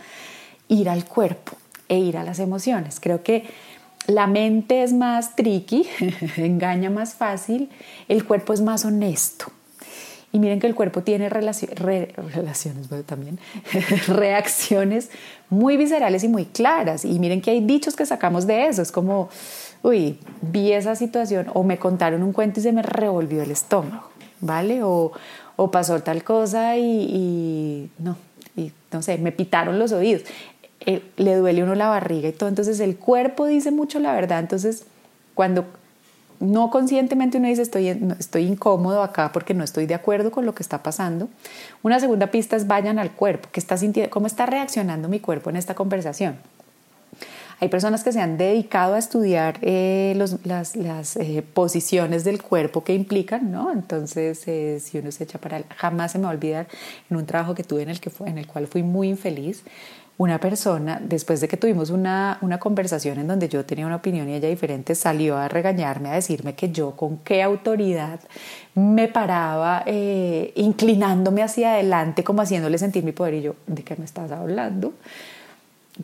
ir 0.67 0.89
al 0.89 1.05
cuerpo 1.05 1.53
e 1.87 1.97
ir 1.97 2.17
a 2.17 2.23
las 2.23 2.39
emociones. 2.39 2.99
Creo 2.99 3.23
que 3.23 3.45
la 4.07 4.27
mente 4.27 4.83
es 4.83 4.93
más 4.93 5.35
tricky, 5.35 5.87
engaña 6.37 6.89
más 6.89 7.15
fácil, 7.15 7.69
el 8.07 8.25
cuerpo 8.25 8.53
es 8.53 8.61
más 8.61 8.85
honesto. 8.85 9.45
Y 10.35 10.39
miren 10.39 10.59
que 10.59 10.67
el 10.67 10.75
cuerpo 10.75 11.01
tiene 11.01 11.29
relaciones, 11.29 11.77
también, 13.05 13.39
reacciones 14.09 15.09
muy 15.49 15.77
viscerales 15.77 16.25
y 16.25 16.27
muy 16.27 16.43
claras. 16.43 17.05
Y 17.05 17.19
miren 17.19 17.39
que 17.39 17.51
hay 17.51 17.61
dichos 17.61 17.95
que 17.95 18.05
sacamos 18.05 18.45
de 18.45 18.67
eso. 18.67 18.81
Es 18.81 18.91
como, 18.91 19.29
uy, 19.81 20.19
vi 20.41 20.73
esa 20.73 20.93
situación 20.97 21.47
o 21.53 21.63
me 21.63 21.77
contaron 21.77 22.21
un 22.21 22.33
cuento 22.33 22.59
y 22.59 22.63
se 22.63 22.73
me 22.73 22.81
revolvió 22.81 23.43
el 23.43 23.51
estómago, 23.51 24.09
¿vale? 24.41 24.81
O, 24.83 25.13
pasó 25.71 26.03
tal 26.03 26.21
cosa 26.25 26.75
y, 26.75 27.89
no, 27.97 28.17
y 28.57 28.73
no 28.91 29.01
sé, 29.01 29.17
me 29.17 29.31
pitaron 29.31 29.79
los 29.79 29.93
oídos. 29.93 30.23
Eh, 30.81 31.01
le 31.15 31.35
duele 31.35 31.63
uno 31.63 31.75
la 31.75 31.87
barriga 31.87 32.27
y 32.27 32.33
todo. 32.33 32.49
Entonces 32.49 32.81
el 32.81 32.97
cuerpo 32.97 33.45
dice 33.45 33.71
mucho 33.71 33.99
la 34.01 34.11
verdad. 34.11 34.41
Entonces 34.41 34.83
cuando 35.33 35.63
no 36.45 36.69
conscientemente 36.69 37.37
uno 37.37 37.47
dice 37.47 37.61
estoy, 37.61 37.89
estoy 38.19 38.43
incómodo 38.43 39.01
acá 39.03 39.31
porque 39.31 39.53
no 39.53 39.63
estoy 39.63 39.85
de 39.85 39.95
acuerdo 39.95 40.31
con 40.31 40.45
lo 40.45 40.55
que 40.55 40.63
está 40.63 40.83
pasando. 40.83 41.27
Una 41.83 41.99
segunda 41.99 42.27
pista 42.27 42.55
es 42.55 42.67
vayan 42.67 42.99
al 42.99 43.11
cuerpo, 43.11 43.49
¿qué 43.51 43.59
está 43.59 43.77
sintiendo? 43.77 44.09
¿Cómo 44.09 44.27
está 44.27 44.45
reaccionando 44.45 45.09
mi 45.09 45.19
cuerpo 45.19 45.49
en 45.49 45.57
esta 45.57 45.75
conversación? 45.75 46.37
Hay 47.61 47.69
personas 47.69 48.03
que 48.03 48.11
se 48.11 48.19
han 48.19 48.37
dedicado 48.37 48.95
a 48.95 48.97
estudiar 48.97 49.59
eh, 49.61 50.13
las, 50.43 51.15
eh, 51.15 51.43
posiciones 51.53 52.25
del 52.25 52.41
cuerpo 52.41 52.83
que 52.83 52.93
implican, 52.93 53.49
¿no? 53.49 53.71
Entonces, 53.71 54.45
eh, 54.47 54.81
si 54.81 54.97
uno 54.97 55.11
se 55.11 55.23
echa 55.23 55.39
para... 55.39 55.63
Jamás 55.77 56.11
se 56.11 56.17
me 56.17 56.25
va 56.25 56.31
a 56.31 56.33
olvidar 56.33 56.67
en 57.09 57.15
un 57.15 57.25
trabajo 57.25 57.55
que 57.55 57.63
tuve 57.63 57.83
en 57.83 57.89
el, 57.89 58.01
que 58.01 58.11
en 58.25 58.37
el 58.37 58.47
cual 58.47 58.67
fui 58.67 58.83
muy 58.83 59.07
infeliz, 59.07 59.63
una 60.17 60.39
persona, 60.39 61.01
después 61.03 61.41
de 61.41 61.49
que 61.49 61.57
tuvimos 61.57 61.89
una, 61.89 62.37
una, 62.41 62.57
conversación 62.57 63.19
en 63.19 63.27
donde 63.27 63.49
yo 63.49 63.65
tenía 63.65 63.85
una 63.85 63.97
opinión 63.97 64.29
y 64.29 64.35
ella 64.35 64.47
diferente, 64.47 64.95
salió 64.95 65.37
a 65.37 65.49
regañarme, 65.49 66.09
a 66.09 66.13
decirme 66.13 66.55
que 66.55 66.71
yo 66.71 66.91
con 66.91 67.17
qué 67.17 67.43
autoridad 67.43 68.21
me 68.75 69.09
paraba 69.09 69.83
eh, 69.85 70.53
inclinándome 70.55 71.43
hacia 71.43 71.73
adelante, 71.73 72.23
como 72.23 72.41
haciéndole 72.41 72.77
sentir 72.77 73.03
mi 73.03 73.11
poder. 73.11 73.33
Y 73.33 73.41
yo, 73.41 73.55
¿de 73.67 73.83
qué 73.83 73.97
me 73.97 74.05
estás 74.05 74.31
hablando? 74.31 74.93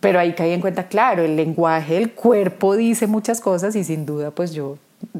Pero 0.01 0.19
ahí 0.19 0.33
caí 0.33 0.51
en 0.51 0.61
cuenta, 0.61 0.87
claro, 0.87 1.23
el 1.23 1.37
lenguaje 1.37 1.97
el 1.97 2.11
cuerpo 2.11 2.75
dice 2.75 3.07
muchas 3.07 3.39
cosas 3.39 3.75
y 3.75 3.83
sin 3.83 4.05
duda 4.05 4.31
pues 4.31 4.53
yo 4.53 4.77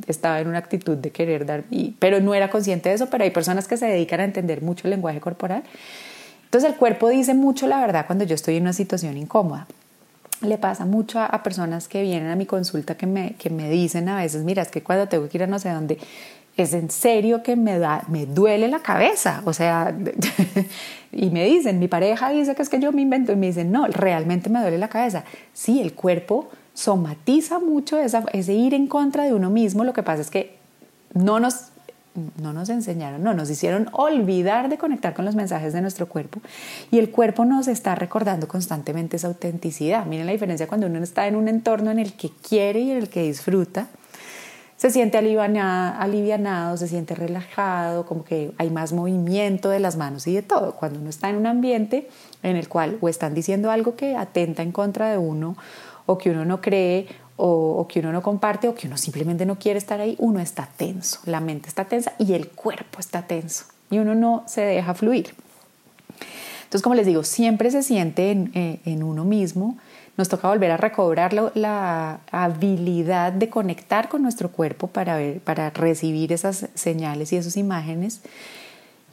estaba 0.07 0.39
en 0.39 0.47
una 0.47 0.59
actitud 0.59 0.97
de 0.97 1.11
querer 1.11 1.45
dar, 1.45 1.63
y, 1.71 1.95
pero 1.99 2.19
no 2.19 2.33
era 2.33 2.49
consciente 2.49 2.89
de 2.89 2.95
eso, 2.95 3.09
pero 3.09 3.23
hay 3.23 3.31
personas 3.31 3.67
que 3.67 3.77
se 3.77 3.87
dedican 3.87 4.19
a 4.19 4.25
entender 4.25 4.61
mucho 4.61 4.87
el 4.87 4.91
lenguaje 4.91 5.19
corporal 5.19 5.63
entonces 6.51 6.71
el 6.71 6.75
cuerpo 6.75 7.07
dice 7.07 7.33
mucho 7.33 7.65
la 7.65 7.79
verdad 7.79 8.05
cuando 8.05 8.25
yo 8.25 8.35
estoy 8.35 8.57
en 8.57 8.63
una 8.63 8.73
situación 8.73 9.15
incómoda. 9.15 9.67
Le 10.41 10.57
pasa 10.57 10.83
mucho 10.83 11.21
a, 11.21 11.43
personas 11.43 11.87
que 11.87 12.01
vienen 12.01 12.29
a 12.29 12.35
mi 12.35 12.45
consulta 12.45 12.97
que 12.97 13.07
me, 13.07 13.35
que 13.35 13.49
me 13.49 13.69
dicen 13.69 14.09
a 14.09 14.17
veces, 14.17 14.43
mira, 14.43 14.61
es 14.61 14.67
que 14.67 14.83
cuando 14.83 15.07
tengo 15.07 15.29
que 15.29 15.37
ir 15.37 15.43
a 15.43 15.47
no 15.47 15.59
sé 15.59 15.69
dónde, 15.69 15.97
es 16.57 16.73
en 16.73 16.89
serio 16.89 17.41
que 17.41 17.55
me, 17.55 17.79
da, 17.79 18.03
me 18.09 18.25
duele 18.25 18.67
la 18.67 18.79
cabeza. 18.79 19.41
O 19.45 19.53
sea, 19.53 19.95
y 21.13 21.29
me 21.29 21.45
dicen, 21.45 21.79
mi 21.79 21.87
pareja 21.87 22.31
dice 22.31 22.53
que 22.53 22.63
es 22.63 22.67
que 22.67 22.81
yo 22.81 22.91
me 22.91 23.01
invento 23.01 23.31
y 23.31 23.37
me 23.37 23.47
dicen, 23.47 23.71
no, 23.71 23.87
realmente 23.87 24.49
me 24.49 24.59
duele 24.59 24.77
la 24.77 24.89
cabeza. 24.89 25.23
Sí, 25.53 25.79
el 25.79 25.93
cuerpo 25.93 26.49
somatiza 26.73 27.59
mucho 27.59 27.97
esa, 27.97 28.25
ese 28.33 28.51
ir 28.51 28.73
en 28.73 28.87
contra 28.87 29.23
de 29.23 29.33
uno 29.33 29.49
mismo. 29.49 29.85
Lo 29.85 29.93
que 29.93 30.03
pasa 30.03 30.21
es 30.21 30.29
que 30.29 30.57
no 31.13 31.39
nos 31.39 31.70
no 32.41 32.53
nos 32.53 32.69
enseñaron, 32.69 33.23
no, 33.23 33.33
nos 33.33 33.49
hicieron 33.49 33.89
olvidar 33.93 34.69
de 34.69 34.77
conectar 34.77 35.13
con 35.13 35.25
los 35.25 35.35
mensajes 35.35 35.73
de 35.73 35.81
nuestro 35.81 36.07
cuerpo 36.07 36.41
y 36.91 36.99
el 36.99 37.09
cuerpo 37.09 37.45
nos 37.45 37.67
está 37.67 37.95
recordando 37.95 38.47
constantemente 38.47 39.17
esa 39.17 39.27
autenticidad. 39.27 40.05
Miren 40.05 40.25
la 40.25 40.33
diferencia 40.33 40.67
cuando 40.67 40.87
uno 40.87 40.99
está 40.99 41.27
en 41.27 41.35
un 41.35 41.47
entorno 41.47 41.91
en 41.91 41.99
el 41.99 42.13
que 42.13 42.29
quiere 42.47 42.81
y 42.81 42.91
en 42.91 42.97
el 42.97 43.09
que 43.09 43.23
disfruta, 43.23 43.87
se 44.81 44.89
siente 44.89 45.19
alivianado, 45.19 46.75
se 46.75 46.87
siente 46.87 47.13
relajado, 47.13 48.07
como 48.07 48.23
que 48.23 48.51
hay 48.57 48.71
más 48.71 48.93
movimiento 48.93 49.69
de 49.69 49.79
las 49.79 49.95
manos 49.95 50.25
y 50.25 50.33
de 50.33 50.41
todo. 50.41 50.73
Cuando 50.75 50.99
uno 50.99 51.11
está 51.11 51.29
en 51.29 51.35
un 51.35 51.45
ambiente 51.45 52.09
en 52.41 52.55
el 52.55 52.67
cual 52.67 52.97
o 52.99 53.07
están 53.07 53.35
diciendo 53.35 53.69
algo 53.69 53.95
que 53.95 54.15
atenta 54.15 54.63
en 54.63 54.71
contra 54.71 55.11
de 55.11 55.19
uno 55.19 55.55
o 56.07 56.17
que 56.17 56.31
uno 56.31 56.45
no 56.45 56.61
cree 56.61 57.07
o, 57.43 57.87
que 57.87 57.99
uno 57.99 58.11
no 58.11 58.21
comparte 58.21 58.67
o 58.67 58.75
que 58.75 58.85
uno 58.85 58.97
simplemente 58.97 59.47
no 59.47 59.57
quiere 59.57 59.79
estar 59.79 59.99
ahí, 59.99 60.15
uno 60.19 60.39
está 60.39 60.69
tenso, 60.77 61.19
la 61.25 61.39
mente 61.39 61.69
está 61.69 61.85
tensa 61.85 62.13
y 62.19 62.33
el 62.33 62.49
cuerpo 62.49 62.99
está 62.99 63.23
tenso 63.23 63.65
y 63.89 63.97
uno 63.97 64.13
no 64.13 64.43
se 64.45 64.61
deja 64.61 64.93
fluir. 64.93 65.33
Entonces, 66.63 66.83
como 66.83 66.93
les 66.93 67.07
digo, 67.07 67.23
siempre 67.23 67.71
se 67.71 67.81
siente 67.81 68.29
en, 68.29 68.51
eh, 68.53 68.79
uno 69.01 69.25
mismo, 69.25 69.77
nos 70.17 70.29
toca 70.29 70.49
volver 70.49 70.69
a 70.69 70.77
recobrar 70.77 71.33
la, 71.33 72.19
habilidad 72.31 73.33
de 73.33 73.49
conectar 73.49 74.07
con 74.07 74.21
nuestro 74.21 74.51
cuerpo 74.51 74.87
para, 74.87 75.17
ver, 75.17 75.39
para 75.39 75.71
recibir 75.71 76.31
esas 76.31 76.67
señales 76.75 77.33
y 77.33 77.37
esas 77.37 77.57
imágenes 77.57 78.21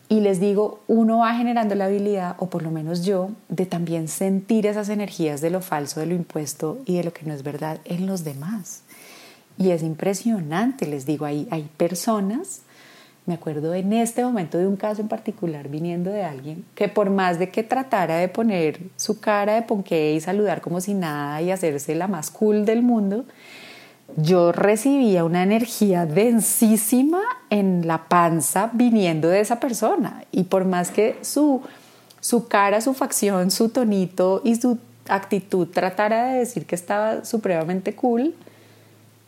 y 0.09 0.21
les 0.21 0.41
digo, 0.41 0.81
uno 0.89 1.19
va 1.19 1.35
generando 1.35 1.75
la 1.75 1.85
habilidad, 1.85 2.37
o 2.39 2.49
por 2.49 2.63
lo 2.63 2.71
menos 2.71 3.05
yo, 3.05 3.31
de 3.49 3.67
también 3.67 4.09
sentir 4.09 4.67
esas 4.67 4.89
energías 4.89 5.41
de 5.43 5.51
lo 5.51 5.61
falso, 5.61 6.01
de 6.01 6.07
lo 6.07 6.15
impuesto 6.15 6.79
y 6.87 6.97
de 6.97 7.05
lo 7.05 7.13
que 7.13 7.27
no 7.27 7.35
es 7.35 7.43
verdad 7.43 7.79
en 7.85 8.07
los 8.07 8.25
demás. 8.25 8.83
Y 9.59 9.71
es 9.71 9.83
impresionante, 9.83 10.87
les 10.87 11.05
digo, 11.05 11.27
hay, 11.27 11.47
hay 11.51 11.69
personas, 11.77 12.63
me 13.27 13.35
acuerdo 13.35 13.75
en 13.75 13.93
este 13.93 14.25
momento 14.25 14.57
de 14.57 14.67
un 14.67 14.77
caso 14.77 15.03
en 15.03 15.09
particular 15.09 15.69
viniendo 15.69 16.11
de 16.11 16.23
alguien 16.23 16.65
que 16.75 16.89
por 16.89 17.11
más 17.11 17.39
de 17.39 17.51
que 17.51 17.63
tratara 17.63 18.17
de 18.17 18.29
poner 18.29 18.81
su 18.97 19.21
cara 19.21 19.57
de 19.57 19.63
ponqué 19.63 20.15
y 20.15 20.21
saludar 20.21 20.63
como 20.63 20.81
si 20.81 20.95
nada 20.95 21.43
y 21.43 21.51
hacerse 21.51 21.95
la 21.95 22.09
más 22.09 22.31
cool 22.31 22.65
del 22.65 22.81
mundo, 22.83 23.27
yo 24.17 24.53
recibía 24.53 25.25
una 25.25 25.43
energía 25.43 26.07
densísima 26.07 27.21
en 27.51 27.87
la 27.87 28.09
panza 28.09 28.71
viniendo 28.73 29.29
de 29.29 29.41
esa 29.41 29.61
persona. 29.61 30.25
Y 30.33 30.45
por 30.45 30.65
más 30.65 30.91
que 30.91 31.19
su, 31.23 31.63
su 32.21 32.49
cara, 32.49 32.81
su 32.81 32.95
facción, 32.95 33.51
su 33.51 33.69
tonito 33.69 34.41
y 34.45 34.57
su 34.57 34.79
actitud 35.09 35.69
tratara 35.69 36.33
de 36.33 36.39
decir 36.41 36.67
que 36.67 36.75
estaba 36.75 37.25
supremamente 37.25 37.95
cool, 37.95 38.35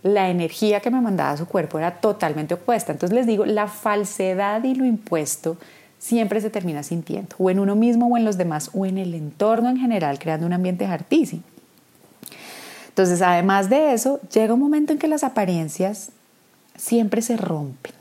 la 0.03 0.31
energía 0.31 0.81
que 0.81 0.91
me 0.91 1.01
mandaba 1.01 1.37
su 1.37 1.47
cuerpo 1.47 1.79
era 1.79 2.01
totalmente 2.01 2.55
opuesta. 2.55 2.93
Entonces 2.93 3.15
les 3.15 3.27
digo, 3.27 3.45
la 3.45 3.69
falsedad 3.69 4.65
y 4.65 4.75
lo 4.75 4.85
impuesto 4.85 5.59
siempre 5.99 6.41
se 6.41 6.49
termina 6.49 6.83
sintiendo, 6.83 7.37
o 7.39 7.51
en 7.51 7.61
uno 7.61 7.77
mismo 7.77 8.07
o 8.07 8.17
en 8.17 8.25
los 8.25 8.39
demás, 8.39 8.71
o 8.73 8.87
en 8.87 8.97
el 8.97 9.15
entorno 9.15 9.69
en 9.69 9.77
general, 9.77 10.19
creando 10.19 10.47
un 10.47 10.55
ambiente 10.55 10.87
hartísimo. 10.87 11.43
Entonces, 12.91 13.23
además 13.23 13.71
de 13.71 13.93
eso, 13.93 14.21
llega 14.33 14.53
un 14.53 14.61
momento 14.61 14.93
en 14.93 14.99
que 14.99 15.07
las 15.07 15.23
apariencias 15.23 16.11
siempre 16.77 17.23
se 17.23 17.37
rompen. 17.37 17.93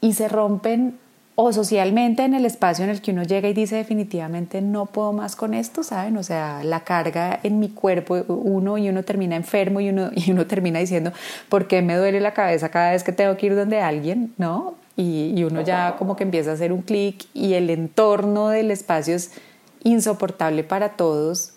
Y 0.00 0.12
se 0.12 0.28
rompen 0.28 0.96
o 1.34 1.52
socialmente 1.52 2.24
en 2.24 2.34
el 2.34 2.46
espacio 2.46 2.84
en 2.84 2.90
el 2.90 3.02
que 3.02 3.10
uno 3.10 3.24
llega 3.24 3.48
y 3.48 3.52
dice 3.52 3.76
definitivamente 3.76 4.62
no 4.62 4.86
puedo 4.86 5.12
más 5.12 5.34
con 5.34 5.54
esto, 5.54 5.82
¿saben? 5.82 6.16
O 6.16 6.22
sea, 6.22 6.62
la 6.62 6.80
carga 6.84 7.40
en 7.42 7.58
mi 7.58 7.68
cuerpo, 7.68 8.24
uno 8.28 8.78
y 8.78 8.88
uno 8.88 9.02
termina 9.02 9.36
enfermo 9.36 9.80
y 9.80 9.90
uno, 9.90 10.10
y 10.14 10.30
uno 10.30 10.46
termina 10.46 10.78
diciendo, 10.78 11.12
¿por 11.48 11.66
qué 11.66 11.82
me 11.82 11.96
duele 11.96 12.20
la 12.20 12.32
cabeza 12.32 12.70
cada 12.70 12.92
vez 12.92 13.02
que 13.02 13.12
tengo 13.12 13.36
que 13.36 13.46
ir 13.46 13.56
donde 13.56 13.80
alguien? 13.80 14.32
¿No? 14.38 14.76
Y, 14.96 15.34
y 15.36 15.44
uno 15.44 15.62
ya 15.62 15.96
como 15.98 16.16
que 16.16 16.22
empieza 16.22 16.52
a 16.52 16.54
hacer 16.54 16.72
un 16.72 16.82
clic 16.82 17.26
y 17.34 17.54
el 17.54 17.68
entorno 17.70 18.48
del 18.48 18.70
espacio 18.70 19.16
es 19.16 19.32
insoportable 19.82 20.64
para 20.64 20.90
todos 20.90 21.55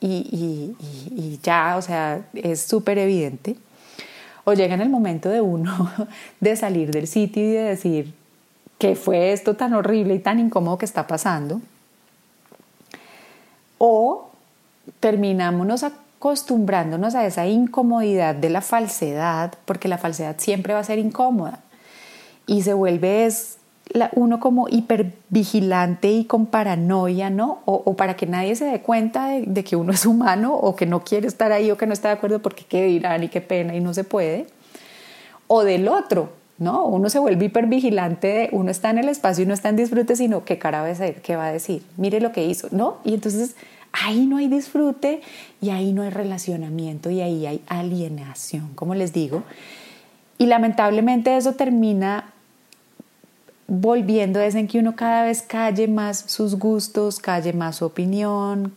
y, 0.00 1.38
ya, 1.42 1.76
o 1.76 1.82
sea, 1.82 2.22
es 2.34 2.62
súper 2.62 2.98
evidente. 2.98 3.56
O 4.44 4.54
llega 4.54 4.74
en 4.74 4.80
el 4.80 4.88
momento 4.88 5.28
de 5.28 5.40
uno 5.40 5.90
de 6.40 6.56
salir 6.56 6.90
del 6.90 7.06
sitio 7.06 7.42
y 7.42 7.52
de 7.52 7.62
decir, 7.62 8.14
¿qué 8.78 8.96
fue 8.96 9.32
esto 9.32 9.54
tan 9.54 9.74
horrible 9.74 10.14
y 10.14 10.18
tan 10.18 10.40
incómodo 10.40 10.78
que 10.78 10.86
está 10.86 11.06
pasando? 11.06 11.60
O 13.78 14.30
terminamos 15.00 15.84
acostumbrándonos 15.84 17.14
a 17.14 17.26
esa 17.26 17.46
incomodidad 17.46 18.34
de 18.34 18.50
la 18.50 18.62
falsedad, 18.62 19.54
porque 19.66 19.88
la 19.88 19.98
falsedad 19.98 20.36
siempre 20.38 20.74
va 20.74 20.80
a 20.80 20.84
ser 20.84 20.98
incómoda. 20.98 21.60
Y 22.46 22.62
se 22.62 22.74
vuelve 22.74 23.26
uno 24.14 24.40
como 24.40 24.68
hipervigilante 24.68 26.10
y 26.10 26.24
con 26.24 26.46
paranoia, 26.46 27.30
¿no? 27.30 27.60
O, 27.64 27.96
para 27.96 28.14
que 28.16 28.26
nadie 28.26 28.54
se 28.56 28.64
dé 28.64 28.80
cuenta 28.80 29.28
de, 29.28 29.64
que 29.64 29.76
uno 29.76 29.92
es 29.92 30.06
humano 30.06 30.54
o 30.54 30.76
que 30.76 30.86
no 30.86 31.02
quiere 31.02 31.26
estar 31.26 31.52
ahí 31.52 31.70
o 31.70 31.76
que 31.76 31.86
no 31.86 31.92
está 31.92 32.08
de 32.08 32.14
acuerdo 32.14 32.40
porque 32.40 32.64
qué 32.64 32.84
dirán 32.84 33.24
y 33.24 33.28
qué 33.28 33.40
pena 33.40 33.74
y 33.74 33.80
no 33.80 33.94
se 33.94 34.04
puede. 34.04 34.46
O 35.46 35.64
del 35.64 35.88
otro, 35.88 36.30
¿no? 36.58 36.84
Uno 36.84 37.10
se 37.10 37.18
vuelve 37.18 37.46
hipervigilante 37.46 38.28
de 38.28 38.48
uno 38.52 38.70
está 38.70 38.90
en 38.90 38.98
el 38.98 39.08
espacio 39.08 39.44
y 39.44 39.46
no 39.46 39.54
está 39.54 39.68
en 39.70 39.76
disfrute, 39.76 40.14
sino 40.14 40.44
qué 40.44 40.58
cara 40.58 40.80
va 40.80 40.86
a 40.86 40.88
decir, 40.88 41.20
qué 41.22 41.36
va 41.36 41.46
a 41.46 41.52
decir, 41.52 41.82
mire 41.96 42.20
lo 42.20 42.32
que 42.32 42.44
hizo, 42.44 42.68
¿no? 42.70 42.98
Y 43.04 43.14
entonces 43.14 43.56
ahí 43.92 44.26
no 44.26 44.36
hay 44.36 44.46
disfrute 44.48 45.20
y 45.60 45.70
ahí 45.70 45.92
no 45.92 46.02
hay 46.02 46.10
relacionamiento 46.10 47.10
y 47.10 47.20
ahí 47.20 47.46
hay 47.46 47.62
alienación, 47.66 48.70
como 48.74 48.94
les 48.94 49.12
digo. 49.12 49.42
Y 50.38 50.46
lamentablemente 50.46 51.36
eso 51.36 51.54
termina 51.54 52.32
volviendo 53.70 54.40
es 54.40 54.56
en 54.56 54.66
que 54.66 54.80
uno 54.80 54.96
cada 54.96 55.22
vez 55.22 55.42
calle 55.42 55.86
más 55.86 56.24
sus 56.26 56.56
gustos, 56.58 57.20
calle 57.20 57.52
más 57.52 57.76
su 57.76 57.84
opinión, 57.84 58.74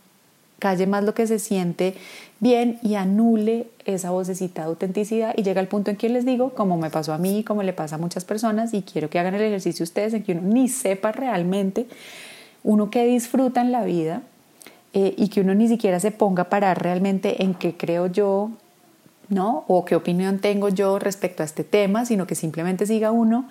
calle 0.60 0.86
más 0.86 1.02
lo 1.02 1.14
que 1.14 1.26
se 1.26 1.40
siente 1.40 1.96
bien 2.38 2.78
y 2.80 2.94
anule 2.94 3.66
esa 3.86 4.12
vocecita 4.12 4.62
de 4.62 4.68
autenticidad 4.68 5.34
y 5.36 5.42
llega 5.42 5.60
al 5.60 5.66
punto 5.66 5.90
en 5.90 5.96
que 5.96 6.08
les 6.08 6.24
digo, 6.24 6.50
como 6.50 6.76
me 6.76 6.90
pasó 6.90 7.12
a 7.12 7.18
mí, 7.18 7.42
como 7.42 7.64
le 7.64 7.72
pasa 7.72 7.96
a 7.96 7.98
muchas 7.98 8.24
personas 8.24 8.72
y 8.72 8.82
quiero 8.82 9.10
que 9.10 9.18
hagan 9.18 9.34
el 9.34 9.42
ejercicio 9.42 9.82
ustedes, 9.82 10.14
en 10.14 10.22
que 10.22 10.30
uno 10.30 10.42
ni 10.42 10.68
sepa 10.68 11.10
realmente 11.10 11.88
uno 12.62 12.88
que 12.88 13.04
disfruta 13.04 13.62
en 13.62 13.72
la 13.72 13.82
vida 13.82 14.22
eh, 14.92 15.12
y 15.16 15.26
que 15.26 15.40
uno 15.40 15.56
ni 15.56 15.66
siquiera 15.66 15.98
se 15.98 16.12
ponga 16.12 16.44
a 16.44 16.48
parar 16.48 16.80
realmente 16.80 17.42
en 17.42 17.54
qué 17.54 17.76
creo 17.76 18.06
yo, 18.06 18.52
¿no? 19.28 19.64
O 19.66 19.84
qué 19.84 19.96
opinión 19.96 20.38
tengo 20.38 20.68
yo 20.68 21.00
respecto 21.00 21.42
a 21.42 21.46
este 21.46 21.64
tema, 21.64 22.06
sino 22.06 22.28
que 22.28 22.36
simplemente 22.36 22.86
siga 22.86 23.10
uno 23.10 23.48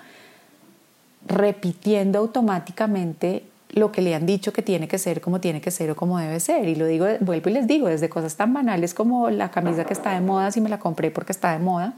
repitiendo 1.28 2.20
automáticamente 2.20 3.44
lo 3.70 3.92
que 3.92 4.02
le 4.02 4.14
han 4.14 4.26
dicho 4.26 4.54
que 4.54 4.62
tiene 4.62 4.88
que 4.88 5.00
ser 5.00 5.20
como 5.20 5.40
tiene 5.40 5.60
que 5.60 5.72
ser 5.72 5.90
o 5.92 5.96
como 5.96 6.20
debe 6.20 6.40
ser. 6.40 6.68
Y 6.68 6.76
lo 6.76 6.86
digo, 6.86 7.08
vuelvo 7.22 7.50
y 7.50 7.54
les 7.54 7.68
digo, 7.68 7.88
desde 7.88 8.08
cosas 8.08 8.36
tan 8.36 8.54
banales 8.54 8.94
como 8.94 9.30
la 9.30 9.50
camisa 9.50 9.84
que 9.86 9.94
está 9.94 10.14
de 10.14 10.22
moda, 10.22 10.52
si 10.52 10.62
me 10.62 10.70
la 10.70 10.80
compré 10.80 11.12
porque 11.12 11.32
está 11.32 11.52
de 11.52 11.60
moda, 11.60 11.94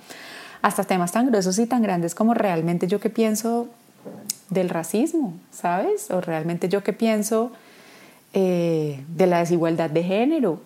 hasta 0.62 0.84
temas 0.84 1.12
tan 1.12 1.28
gruesos 1.28 1.60
y 1.60 1.66
tan 1.66 1.82
grandes 1.82 2.16
como 2.16 2.34
realmente 2.34 2.88
yo 2.88 3.00
que 3.00 3.10
pienso 3.10 3.68
del 4.50 4.70
racismo, 4.70 5.34
¿sabes? 5.52 6.10
O 6.12 6.22
realmente 6.22 6.70
yo 6.70 6.84
que 6.84 6.94
pienso 6.94 7.52
eh, 8.34 9.04
de 9.10 9.28
la 9.28 9.40
desigualdad 9.40 9.90
de 9.90 10.04
género, 10.04 10.62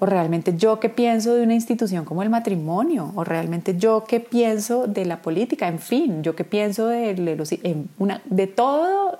o 0.00 0.06
realmente 0.06 0.56
yo 0.56 0.80
que 0.80 0.88
pienso 0.88 1.34
de 1.34 1.42
una 1.42 1.54
institución 1.54 2.06
como 2.06 2.22
el 2.22 2.30
matrimonio, 2.30 3.12
o 3.14 3.22
realmente 3.22 3.76
yo 3.76 4.04
que 4.04 4.18
pienso 4.18 4.86
de 4.86 5.04
la 5.04 5.20
política, 5.20 5.68
en 5.68 5.78
fin, 5.78 6.22
yo 6.22 6.34
que 6.34 6.44
pienso 6.44 6.88
de, 6.88 7.86
una, 7.98 8.22
de 8.24 8.46
todo 8.46 9.18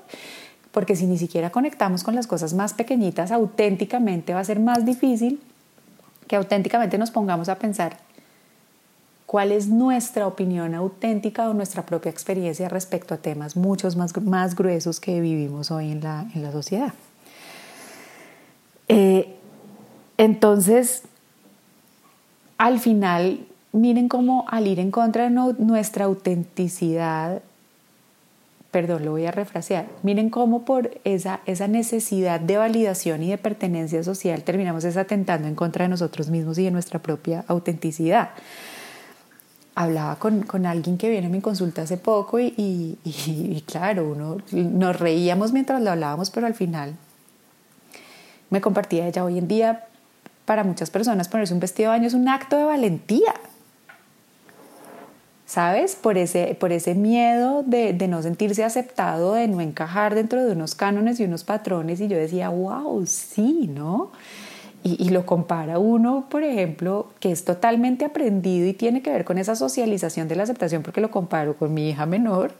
porque 0.72 0.96
si 0.96 1.06
ni 1.06 1.18
siquiera 1.18 1.50
conectamos 1.50 2.02
con 2.02 2.14
las 2.14 2.26
cosas 2.26 2.54
más 2.54 2.72
pequeñitas 2.74 3.30
auténticamente 3.30 4.34
va 4.34 4.40
a 4.40 4.44
ser 4.44 4.60
más 4.60 4.84
difícil 4.86 5.40
que 6.26 6.36
auténticamente 6.36 6.96
nos 6.96 7.10
pongamos 7.10 7.48
a 7.48 7.56
pensar 7.56 7.98
cuál 9.26 9.52
es 9.52 9.68
nuestra 9.68 10.26
opinión 10.26 10.74
auténtica 10.74 11.48
o 11.50 11.54
nuestra 11.54 11.84
propia 11.84 12.10
experiencia 12.10 12.68
respecto 12.68 13.14
a 13.14 13.18
temas 13.18 13.56
muchos 13.56 13.96
más, 13.96 14.16
más 14.22 14.54
gruesos 14.54 14.98
que 14.98 15.20
vivimos 15.20 15.70
hoy 15.70 15.90
en 15.90 16.00
la, 16.00 16.26
en 16.34 16.42
la 16.42 16.52
sociedad. 16.52 16.94
Eh, 18.88 19.36
entonces, 20.20 21.04
al 22.58 22.78
final, 22.78 23.46
miren 23.72 24.08
cómo 24.08 24.44
al 24.48 24.66
ir 24.66 24.78
en 24.78 24.90
contra 24.90 25.30
de 25.30 25.54
nuestra 25.58 26.04
autenticidad 26.04 27.42
perdón, 28.70 29.04
lo 29.04 29.12
voy 29.12 29.26
a 29.26 29.32
refrasear, 29.32 29.86
miren 30.02 30.30
cómo 30.30 30.64
por 30.64 30.90
esa, 31.04 31.40
esa 31.46 31.66
necesidad 31.66 32.38
de 32.38 32.56
validación 32.56 33.22
y 33.22 33.30
de 33.30 33.38
pertenencia 33.38 34.02
social 34.04 34.44
terminamos 34.44 34.84
desatentando 34.84 35.48
en 35.48 35.54
contra 35.54 35.84
de 35.84 35.88
nosotros 35.88 36.28
mismos 36.28 36.58
y 36.58 36.64
de 36.64 36.70
nuestra 36.70 37.00
propia 37.00 37.44
autenticidad. 37.48 38.30
Hablaba 39.74 40.16
con, 40.16 40.42
con 40.42 40.66
alguien 40.66 40.98
que 40.98 41.08
viene 41.08 41.26
a 41.26 41.30
mi 41.30 41.40
consulta 41.40 41.82
hace 41.82 41.96
poco 41.96 42.38
y, 42.38 42.52
y, 43.04 43.64
claro, 43.66 44.08
uno, 44.08 44.36
nos 44.52 45.00
reíamos 45.00 45.52
mientras 45.52 45.82
lo 45.82 45.90
hablábamos, 45.90 46.30
pero 46.30 46.46
al 46.46 46.54
final 46.54 46.94
me 48.50 48.60
compartía 48.60 49.08
ella 49.08 49.24
hoy 49.24 49.38
en 49.38 49.48
día, 49.48 49.86
para 50.50 50.64
muchas 50.64 50.90
personas 50.90 51.28
ponerse 51.28 51.54
un 51.54 51.60
vestido 51.60 51.92
de 51.92 51.98
baño 51.98 52.08
es 52.08 52.14
un 52.14 52.28
acto 52.28 52.56
de 52.56 52.64
valentía 52.64 53.34
¿sabes? 55.46 55.94
Por 55.94 56.18
ese, 56.18 56.56
por 56.58 56.72
ese 56.72 56.96
miedo 56.96 57.62
de, 57.64 57.92
no 58.08 58.20
sentirse 58.20 58.64
aceptado, 58.64 59.34
de 59.34 59.46
no 59.46 59.60
encajar 59.60 60.16
dentro 60.16 60.44
de 60.44 60.50
unos 60.50 60.74
cánones 60.74 61.20
y 61.20 61.24
unos 61.24 61.44
patrones. 61.44 62.00
Y 62.00 62.08
yo 62.08 62.16
decía, 62.16 62.48
wow, 62.48 63.06
sí, 63.06 63.70
¿no? 63.72 64.10
Y, 64.82 65.00
y, 65.00 65.10
lo 65.10 65.24
compara 65.24 65.78
uno, 65.78 66.26
por 66.28 66.42
ejemplo, 66.42 67.10
que 67.20 67.30
es 67.30 67.44
totalmente 67.44 68.04
aprendido 68.04 68.66
y 68.66 68.72
tiene 68.72 69.02
que 69.02 69.10
ver 69.10 69.24
con 69.24 69.38
esa 69.38 69.54
socialización 69.54 70.26
de 70.26 70.34
la 70.34 70.42
aceptación, 70.42 70.82
porque 70.82 71.00
lo 71.00 71.12
comparo 71.12 71.56
con 71.56 71.72
mi 71.72 71.90
hija 71.90 72.06
menor, 72.06 72.52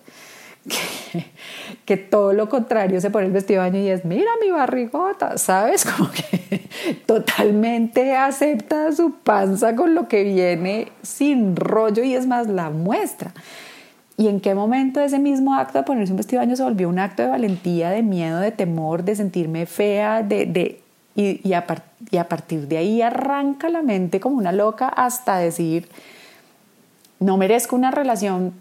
que, 1.84 1.96
todo 1.96 2.32
lo 2.32 2.48
contrario 2.48 3.00
se 3.00 3.10
pone 3.10 3.26
el 3.26 3.32
vestido 3.32 3.62
de 3.62 3.70
baño 3.70 3.82
y 3.82 3.88
es, 3.88 4.04
mira 4.04 4.30
mi 4.40 4.50
barrigota, 4.50 5.38
¿sabes? 5.38 5.84
Como 5.96 6.10
que 6.10 6.68
totalmente 7.06 8.16
acepta 8.16 8.92
su 8.92 9.12
panza 9.12 9.74
con 9.74 9.94
lo 9.94 10.08
que 10.08 10.24
viene 10.24 10.88
sin 11.02 11.56
rollo 11.56 12.02
y 12.02 12.14
es 12.14 12.26
más 12.26 12.46
la 12.46 12.70
muestra. 12.70 13.32
¿Y 14.16 14.28
en 14.28 14.40
qué 14.40 14.54
momento 14.54 15.00
ese 15.00 15.18
mismo 15.18 15.54
acto 15.54 15.78
de 15.78 15.84
ponerse 15.84 16.12
un 16.12 16.18
vestido 16.18 16.40
de 16.40 16.46
baño 16.46 16.56
se 16.56 16.62
volvió 16.62 16.90
un 16.90 16.98
acto 16.98 17.22
de 17.22 17.28
valentía, 17.28 17.88
de 17.88 18.02
miedo, 18.02 18.38
de 18.38 18.52
temor, 18.52 19.02
de 19.02 19.16
sentirme 19.16 19.64
fea, 19.64 20.22
de, 20.22 20.44
de 20.44 20.80
y, 21.14 21.52
a 21.52 22.28
partir 22.28 22.68
de 22.68 22.78
ahí 22.78 23.02
arranca 23.02 23.68
la 23.68 23.82
mente 23.82 24.20
como 24.20 24.36
una 24.36 24.52
loca 24.52 24.88
hasta 24.88 25.38
decir, 25.38 25.88
no 27.18 27.36
merezco 27.36 27.76
una 27.76 27.90
relación 27.90 28.54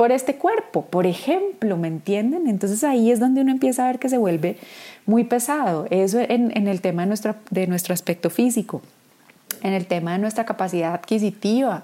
por 0.00 0.12
este 0.12 0.36
cuerpo, 0.36 0.86
por 0.86 1.04
ejemplo, 1.04 1.76
¿me 1.76 1.86
entienden? 1.86 2.46
Entonces 2.46 2.84
ahí 2.84 3.10
es 3.10 3.20
donde 3.20 3.42
uno 3.42 3.50
empieza 3.50 3.84
a 3.84 3.88
ver 3.88 3.98
que 3.98 4.08
se 4.08 4.16
vuelve 4.16 4.56
muy 5.04 5.24
pesado. 5.24 5.86
Eso 5.90 6.18
en, 6.20 6.66
el 6.68 6.80
tema 6.80 7.02
de 7.02 7.08
nuestro, 7.08 7.34
de 7.50 7.66
nuestro 7.66 7.92
aspecto 7.92 8.30
físico, 8.30 8.80
en 9.62 9.74
el 9.74 9.84
tema 9.84 10.12
de 10.12 10.18
nuestra 10.18 10.46
capacidad 10.46 10.94
adquisitiva, 10.94 11.82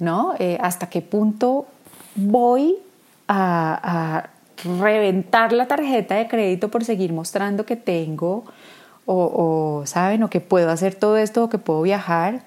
¿no? 0.00 0.34
Eh, 0.40 0.58
¿Hasta 0.60 0.88
qué 0.88 1.02
punto 1.02 1.68
voy 2.16 2.78
a, 3.28 4.28
reventar 4.64 5.52
la 5.52 5.68
tarjeta 5.68 6.16
de 6.16 6.26
crédito 6.26 6.68
por 6.68 6.84
seguir 6.84 7.12
mostrando 7.12 7.64
que 7.64 7.76
tengo 7.76 8.44
o, 9.04 9.82
o, 9.82 9.86
¿saben? 9.86 10.24
O 10.24 10.30
que 10.30 10.40
puedo 10.40 10.68
hacer 10.68 10.96
todo 10.96 11.16
esto 11.16 11.44
o 11.44 11.48
que 11.48 11.58
puedo 11.58 11.80
viajar. 11.82 12.42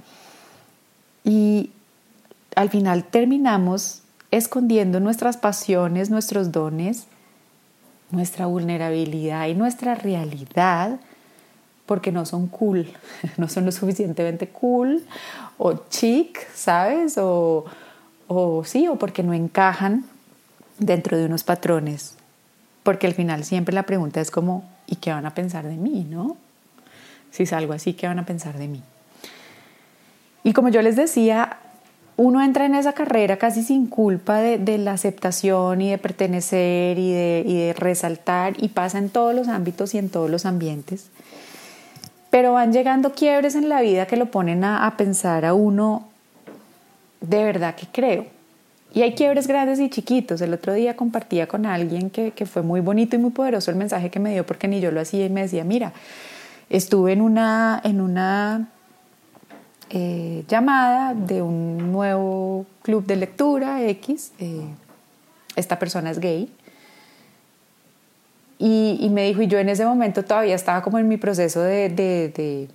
Y 1.24 1.72
al 2.58 2.70
final 2.70 3.06
terminamos 3.06 4.04
escondiendo 4.32 5.00
nuestras 5.00 5.38
pasiones, 5.38 6.10
nuestros 6.10 6.52
dones, 6.52 7.06
nuestra 8.12 8.46
vulnerabilidad 8.46 9.48
y 9.48 9.54
nuestra 9.54 9.96
realidad 9.96 11.00
porque 11.86 12.12
no 12.12 12.26
son 12.26 12.48
cool, 12.48 12.88
no 13.38 13.48
son 13.48 13.66
lo 13.66 13.72
suficientemente 13.72 14.50
cool 14.50 15.04
o 15.58 15.74
chic, 15.90 16.48
¿sabes? 16.54 17.18
O, 17.18 17.66
o 18.28 18.64
sí, 18.64 18.88
o 18.88 18.98
porque 18.98 19.24
no 19.24 19.34
encajan 19.34 20.06
dentro 20.78 21.18
de 21.18 21.26
unos 21.26 21.44
patrones. 21.44 22.16
Porque 22.84 23.08
al 23.08 23.14
final 23.14 23.44
siempre 23.44 23.74
la 23.74 23.84
pregunta 23.84 24.22
es 24.22 24.32
como, 24.32 24.70
¿y 24.88 24.98
qué 24.98 25.12
van 25.12 25.26
a 25.26 25.34
pensar 25.34 25.68
de 25.68 25.76
mí, 25.76 26.06
no? 26.10 26.38
Si 27.32 27.46
salgo 27.46 27.74
así, 27.74 27.94
¿qué 27.94 28.08
van 28.08 28.20
a 28.20 28.26
pensar 28.26 28.58
de 28.58 28.68
mí? 28.68 28.82
Y 30.44 30.54
como 30.54 30.70
yo 30.70 30.82
les 30.82 30.96
decía, 30.96 31.58
uno 32.20 32.44
entra 32.44 32.66
en 32.66 32.76
esa 32.76 32.92
carrera 32.92 33.38
casi 33.38 33.64
sin 33.64 33.88
culpa 33.88 34.40
de, 34.40 34.78
la 34.78 34.92
aceptación 34.92 35.80
y 35.80 35.92
de 35.92 35.98
pertenecer 35.98 37.00
y 37.00 37.14
de, 37.14 37.74
resaltar 37.78 38.56
y 38.58 38.68
pasa 38.68 38.98
en 38.98 39.10
todos 39.10 39.34
los 39.34 39.48
ámbitos 39.48 39.96
y 39.96 40.00
en 40.00 40.10
todos 40.10 40.30
los 40.30 40.46
ambientes. 40.46 41.12
Pero 42.30 42.52
van 42.52 42.74
llegando 42.74 43.14
quiebres 43.14 43.56
en 43.56 43.70
la 43.70 43.80
vida 43.80 44.06
que 44.06 44.18
lo 44.18 44.26
ponen 44.32 44.66
a, 44.66 44.94
pensar 44.98 45.46
a 45.46 45.54
uno, 45.54 46.10
de 47.22 47.42
verdad 47.42 47.76
que 47.76 47.88
creo. 47.90 48.26
Y 48.94 49.04
hay 49.04 49.14
quiebres 49.14 49.48
grandes 49.48 49.80
y 49.80 49.90
chiquitos. 49.90 50.42
El 50.42 50.54
otro 50.54 50.74
día 50.74 50.98
compartía 50.98 51.48
con 51.48 51.66
alguien 51.66 52.10
que, 52.10 52.32
que 52.32 52.46
fue 52.46 52.64
muy 52.64 52.82
bonito 52.82 53.16
y 53.16 53.20
muy 53.20 53.32
poderoso 53.32 53.72
el 53.72 53.78
mensaje 53.78 54.10
que 54.10 54.20
me 54.20 54.34
dio 54.34 54.46
porque 54.46 54.68
ni 54.68 54.82
yo 54.82 54.92
lo 54.92 55.00
hacía 55.00 55.26
y 55.26 55.30
me 55.30 55.44
decía, 55.44 55.64
mira, 55.64 55.94
estuve 56.70 57.14
en 57.14 57.22
una, 57.22 57.80
en 57.86 58.02
una 58.02 58.68
eh, 59.90 60.44
llamada 60.48 61.14
de 61.14 61.42
un 61.42 61.92
nuevo 61.92 62.66
club 62.84 63.06
de 63.06 63.16
lectura 63.16 63.84
X. 63.84 64.32
Eh, 64.40 64.66
esta 65.56 65.80
persona 65.80 66.12
es 66.12 66.20
gay. 66.20 66.52
Y, 68.62 69.10
me 69.12 69.26
dijo, 69.26 69.42
y 69.42 69.48
yo 69.48 69.58
en 69.58 69.70
ese 69.70 69.86
momento 69.86 70.24
todavía 70.24 70.54
estaba 70.54 70.82
como 70.82 71.00
en 71.00 71.08
mi 71.08 71.16
proceso 71.16 71.62
de, 71.62 71.88
de, 71.88 72.68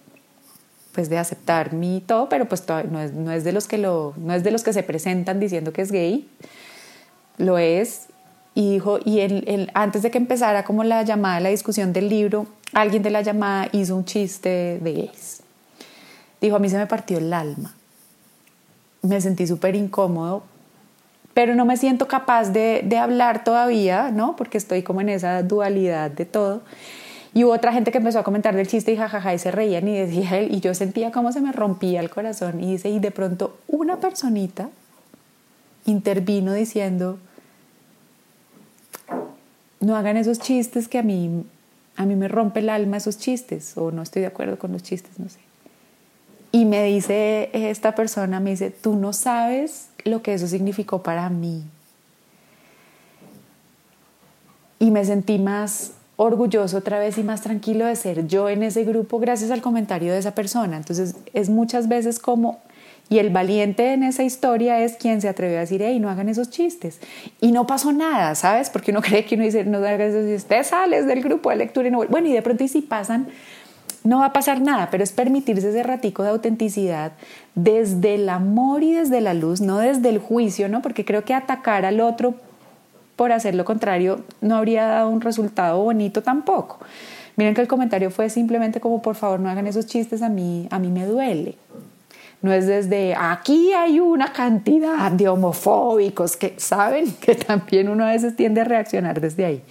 pues 0.92 1.10
de 1.10 1.18
aceptar 1.18 1.74
mi 1.74 2.00
todo, 2.00 2.30
pero 2.30 2.46
pues 2.48 2.64
no 2.90 3.00
es, 3.00 3.12
no 3.12 3.30
es, 3.30 3.44
de 3.44 3.52
los 3.52 3.68
que 3.68 3.76
lo, 3.76 4.14
no 4.16 4.32
es 4.32 4.42
de 4.42 4.50
los 4.50 4.64
que 4.64 4.72
se 4.72 4.82
presentan 4.82 5.40
diciendo 5.40 5.74
que 5.74 5.82
es 5.82 5.92
gay, 5.92 6.26
lo 7.36 7.58
es. 7.58 8.06
Y 8.54 8.72
dijo, 8.72 8.98
y 9.04 9.20
él, 9.20 9.70
antes 9.74 10.02
de 10.02 10.10
que 10.10 10.16
empezara 10.16 10.64
como 10.64 10.84
la 10.84 11.02
llamada, 11.02 11.40
la 11.40 11.50
discusión 11.50 11.92
del 11.92 12.08
libro, 12.08 12.46
alguien 12.72 13.02
de 13.02 13.10
la 13.10 13.20
llamada 13.20 13.68
hizo 13.72 13.94
un 13.94 14.04
chiste 14.06 14.80
de 14.80 14.92
gays. 14.92 15.43
Dijo, 16.44 16.56
a 16.56 16.58
mí 16.58 16.68
se 16.68 16.76
me 16.76 16.86
partió 16.86 17.16
el 17.16 17.32
alma. 17.32 17.72
Me 19.00 19.18
sentí 19.18 19.46
súper 19.46 19.74
incómodo, 19.74 20.42
pero 21.32 21.54
no 21.54 21.64
me 21.64 21.78
siento 21.78 22.06
capaz 22.06 22.50
de, 22.50 22.82
de, 22.84 22.98
hablar 22.98 23.44
todavía, 23.44 24.10
¿no? 24.10 24.36
Porque 24.36 24.58
estoy 24.58 24.82
como 24.82 25.00
en 25.00 25.08
esa 25.08 25.42
dualidad 25.42 26.10
de 26.10 26.26
todo. 26.26 26.60
Y 27.32 27.44
hubo 27.44 27.54
otra 27.54 27.72
gente 27.72 27.90
que 27.90 27.96
empezó 27.96 28.18
a 28.18 28.24
comentar 28.24 28.54
del 28.54 28.66
chiste 28.66 28.92
y 28.92 28.96
jajaja 28.98 29.32
y 29.32 29.38
se 29.38 29.52
reían 29.52 29.88
y 29.88 29.96
decía 29.96 30.36
él, 30.38 30.54
y 30.54 30.60
yo 30.60 30.74
sentía 30.74 31.12
como 31.12 31.32
se 31.32 31.40
me 31.40 31.50
rompía 31.50 32.00
el 32.00 32.10
corazón. 32.10 32.62
Y 32.62 32.72
dice, 32.72 32.90
y 32.90 32.98
de 32.98 33.10
pronto 33.10 33.56
una 33.66 33.96
personita 33.96 34.68
intervino 35.86 36.52
diciendo, 36.52 37.18
no 39.80 39.96
hagan 39.96 40.18
esos 40.18 40.40
chistes 40.40 40.88
que 40.88 40.98
a 40.98 41.02
mí, 41.02 41.46
a 41.96 42.04
mí 42.04 42.16
me 42.16 42.28
rompe 42.28 42.60
el 42.60 42.68
alma 42.68 42.98
esos 42.98 43.16
chistes, 43.16 43.78
o 43.78 43.90
no 43.90 44.02
estoy 44.02 44.20
de 44.20 44.28
acuerdo 44.28 44.58
con 44.58 44.72
los 44.72 44.82
chistes, 44.82 45.18
no 45.18 45.30
sé. 45.30 45.40
Y 46.54 46.66
me 46.66 46.84
dice 46.84 47.50
esta 47.52 47.96
persona, 47.96 48.38
me 48.38 48.50
dice, 48.50 48.70
tú 48.70 48.94
no 48.94 49.12
sabes 49.12 49.88
lo 50.04 50.22
que 50.22 50.34
eso 50.34 50.46
significó 50.46 51.02
para 51.02 51.28
mí. 51.28 51.64
Y 54.78 54.92
me 54.92 55.04
sentí 55.04 55.40
más 55.40 55.94
orgulloso 56.14 56.76
otra 56.76 57.00
vez 57.00 57.18
y 57.18 57.24
más 57.24 57.40
tranquilo 57.40 57.86
de 57.86 57.96
ser 57.96 58.28
yo 58.28 58.48
en 58.48 58.62
ese 58.62 58.84
grupo 58.84 59.18
gracias 59.18 59.50
al 59.50 59.62
comentario 59.62 60.12
de 60.12 60.20
esa 60.20 60.36
persona. 60.36 60.76
Entonces 60.76 61.16
es 61.32 61.50
muchas 61.50 61.88
veces 61.88 62.20
como, 62.20 62.60
Y 63.08 63.18
el 63.18 63.30
valiente 63.30 63.92
en 63.92 64.04
esa 64.04 64.22
historia 64.22 64.78
es 64.78 64.94
quien 64.94 65.20
se 65.20 65.28
atrevió 65.28 65.56
a 65.56 65.62
decir, 65.62 65.82
hey, 65.84 65.98
no 65.98 66.08
hagan 66.08 66.28
esos 66.28 66.50
chistes. 66.50 67.00
Y 67.40 67.50
no 67.50 67.66
pasó 67.66 67.92
nada, 67.92 68.36
¿sabes? 68.36 68.70
Porque 68.70 68.92
uno 68.92 69.02
cree 69.02 69.24
que 69.24 69.34
uno 69.34 69.42
dice, 69.42 69.64
no 69.64 69.78
hagan 69.78 70.02
esos 70.02 70.24
chistes, 70.24 70.44
te 70.44 70.62
sales 70.62 71.04
del 71.08 71.20
grupo 71.20 71.50
de 71.50 71.56
lectura 71.56 71.88
y 71.88 71.90
no... 71.90 72.06
Bueno, 72.06 72.28
y 72.28 72.32
de 72.32 72.42
pronto 72.42 72.62
y 72.62 72.68
si 72.68 72.80
pasan, 72.80 73.26
no 74.04 74.18
va 74.18 74.26
a 74.26 74.32
pasar 74.34 74.60
nada, 74.60 74.90
pero 74.90 75.02
es 75.02 75.12
permitirse 75.12 75.70
ese 75.70 75.82
ratico 75.82 76.22
de 76.22 76.28
autenticidad 76.28 77.12
desde 77.54 78.16
el 78.16 78.28
amor 78.28 78.82
y 78.82 78.92
desde 78.92 79.22
la 79.22 79.32
luz, 79.32 79.62
no 79.62 79.78
desde 79.78 80.10
el 80.10 80.18
juicio, 80.18 80.68
¿no? 80.68 80.82
Porque 80.82 81.06
creo 81.06 81.24
que 81.24 81.32
atacar 81.32 81.86
al 81.86 82.00
otro 82.00 82.34
por 83.16 83.32
hacer 83.32 83.54
lo 83.54 83.64
contrario 83.64 84.20
no 84.42 84.56
habría 84.56 84.86
dado 84.86 85.08
un 85.08 85.22
resultado 85.22 85.82
bonito 85.82 86.22
tampoco. 86.22 86.80
Miren 87.36 87.54
que 87.54 87.62
el 87.62 87.68
comentario 87.68 88.10
fue 88.10 88.28
simplemente 88.28 88.78
como 88.78 89.00
por 89.00 89.14
favor 89.14 89.40
no 89.40 89.48
hagan 89.48 89.66
esos 89.66 89.86
chistes 89.86 90.20
a 90.20 90.28
mí, 90.28 90.68
a 90.70 90.78
mí 90.78 90.88
me 90.88 91.06
duele. 91.06 91.56
No 92.42 92.52
es 92.52 92.66
desde 92.66 93.14
aquí 93.14 93.72
hay 93.72 94.00
una 94.00 94.34
cantidad 94.34 95.10
de 95.10 95.28
homofóbicos 95.28 96.36
que 96.36 96.52
saben 96.58 97.10
que 97.20 97.36
también 97.36 97.88
uno 97.88 98.04
a 98.04 98.10
veces 98.10 98.36
tiende 98.36 98.60
a 98.60 98.64
reaccionar 98.64 99.18
desde 99.18 99.46
ahí. 99.46 99.62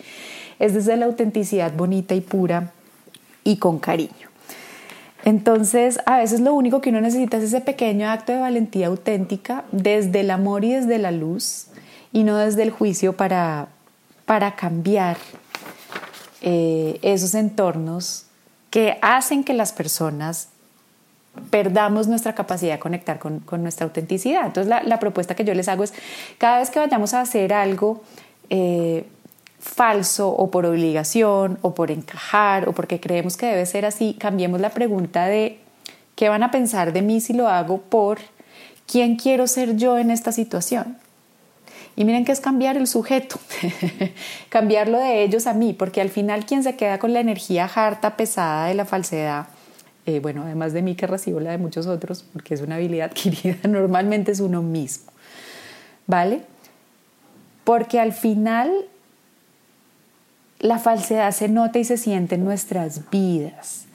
Es 0.58 0.74
desde 0.74 0.98
la 0.98 1.06
autenticidad 1.06 1.72
bonita 1.72 2.16
y 2.16 2.22
pura 2.22 2.72
y 3.44 3.58
con 3.58 3.80
cariño. 3.80 4.30
Entonces, 5.26 6.00
a 6.06 6.18
veces 6.18 6.42
lo 6.42 6.54
único 6.54 6.82
que 6.82 6.90
uno 6.90 7.00
necesita 7.00 7.38
es 7.38 7.44
ese 7.44 7.62
pequeño 7.62 8.10
acto 8.10 8.34
de 8.34 8.40
valentía 8.40 8.88
auténtica 8.88 9.64
desde 9.72 10.20
el 10.20 10.32
amor 10.32 10.66
y 10.66 10.74
desde 10.74 10.98
la 10.98 11.12
luz 11.12 11.68
y 12.12 12.24
no 12.24 12.38
desde 12.38 12.64
el 12.64 12.72
juicio 12.72 13.14
para, 13.14 13.70
para 14.26 14.56
cambiar 14.56 15.18
eh, 16.42 17.00
esos 17.02 17.36
entornos 17.36 18.26
que 18.70 18.98
hacen 19.02 19.46
que 19.46 19.54
las 19.54 19.72
personas 19.72 20.50
perdamos 21.50 22.08
nuestra 22.08 22.36
capacidad 22.36 22.74
de 22.74 22.80
conectar 22.80 23.18
con, 23.18 23.44
nuestra 23.64 23.86
autenticidad. 23.86 24.46
Entonces, 24.46 24.74
la, 24.86 25.00
propuesta 25.00 25.36
que 25.36 25.46
yo 25.46 25.54
les 25.54 25.68
hago 25.68 25.84
es, 25.84 25.94
cada 26.38 26.60
vez 26.60 26.70
que 26.70 26.80
vayamos 26.80 27.14
a 27.14 27.22
hacer 27.22 27.54
algo, 27.54 28.04
eh, 28.50 29.06
falso 29.64 30.30
o 30.30 30.52
por 30.52 30.66
obligación 30.66 31.58
o 31.62 31.74
por 31.74 31.90
encajar 31.90 32.68
o 32.68 32.74
porque 32.74 33.00
creemos 33.00 33.38
que 33.38 33.46
debe 33.46 33.66
ser 33.66 33.86
así, 33.86 34.16
cambiemos 34.20 34.60
la 34.60 34.72
pregunta 34.72 35.26
de 35.26 35.60
qué 36.16 36.28
van 36.28 36.44
a 36.44 36.52
pensar 36.52 36.92
de 36.92 37.02
mí 37.02 37.22
si 37.22 37.34
lo 37.34 37.48
hago 37.48 37.80
por 37.80 38.20
quién 38.86 39.16
quiero 39.16 39.48
ser 39.48 39.78
yo 39.78 39.98
en 39.98 40.12
esta 40.12 40.32
situación. 40.32 40.98
Y 41.96 42.06
miren 42.06 42.26
que 42.26 42.32
es 42.32 42.42
cambiar 42.42 42.76
el 42.76 42.88
sujeto, 42.88 43.40
cambiarlo 44.50 45.00
de 45.00 45.24
ellos 45.24 45.48
a 45.48 45.54
mí, 45.54 45.74
porque 45.74 46.02
al 46.02 46.10
final 46.10 46.46
quien 46.46 46.64
se 46.64 46.76
queda 46.76 47.00
con 47.00 47.14
la 47.14 47.20
energía 47.20 47.70
harta, 47.74 48.18
pesada 48.18 48.68
de 48.68 48.74
la 48.74 48.86
falsedad, 48.86 49.48
eh, 50.06 50.20
bueno, 50.20 50.44
además 50.44 50.74
de 50.74 50.82
mí 50.82 50.96
que 50.96 51.08
recibo 51.08 51.40
la 51.40 51.52
de 51.52 51.58
muchos 51.58 51.88
otros, 51.88 52.26
porque 52.34 52.56
es 52.56 52.62
una 52.62 52.76
habilidad 52.76 53.06
adquirida, 53.12 53.56
normalmente 53.70 54.32
es 54.32 54.42
uno 54.42 54.62
mismo, 54.62 55.12
¿vale? 56.06 56.42
Porque 57.64 58.00
al 58.00 58.12
final 58.12 58.90
la 60.64 60.80
falsedad 60.80 61.32
se 61.32 61.50
nota 61.50 61.78
y 61.78 61.84
se 61.84 61.98
siente 61.98 62.36
en 62.36 62.46
nuestras 62.46 63.10
vidas. 63.12 63.86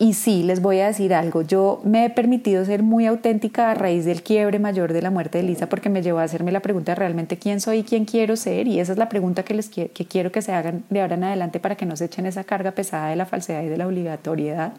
Y 0.00 0.14
sí, 0.14 0.42
les 0.42 0.60
voy 0.60 0.80
a 0.80 0.88
decir 0.88 1.14
algo, 1.14 1.42
yo 1.42 1.80
me 1.84 2.04
he 2.04 2.10
permitido 2.10 2.64
ser 2.64 2.82
muy 2.82 3.06
auténtica 3.06 3.70
a 3.70 3.74
raíz 3.74 4.04
del 4.04 4.24
quiebre 4.24 4.58
mayor 4.58 4.92
de 4.92 5.00
la 5.00 5.10
muerte 5.10 5.38
de 5.38 5.44
Lisa 5.44 5.68
porque 5.68 5.88
me 5.88 6.02
llevó 6.02 6.18
a 6.18 6.24
hacerme 6.24 6.50
la 6.50 6.58
pregunta 6.58 6.96
realmente 6.96 7.38
quién 7.38 7.60
soy 7.60 7.78
y 7.78 7.82
quién 7.84 8.04
quiero 8.04 8.34
ser 8.34 8.66
y 8.66 8.80
esa 8.80 8.90
es 8.92 8.98
la 8.98 9.08
pregunta 9.08 9.44
que, 9.44 9.54
les 9.54 9.68
que 9.68 9.88
quiero 9.90 10.32
que 10.32 10.42
se 10.42 10.52
hagan 10.52 10.82
de 10.90 11.02
ahora 11.02 11.14
en 11.14 11.22
adelante 11.22 11.60
para 11.60 11.76
que 11.76 11.86
no 11.86 11.96
se 11.96 12.06
echen 12.06 12.26
esa 12.26 12.42
carga 12.42 12.72
pesada 12.72 13.10
de 13.10 13.16
la 13.16 13.24
falsedad 13.24 13.62
y 13.62 13.68
de 13.68 13.76
la 13.76 13.86
obligatoriedad. 13.86 14.72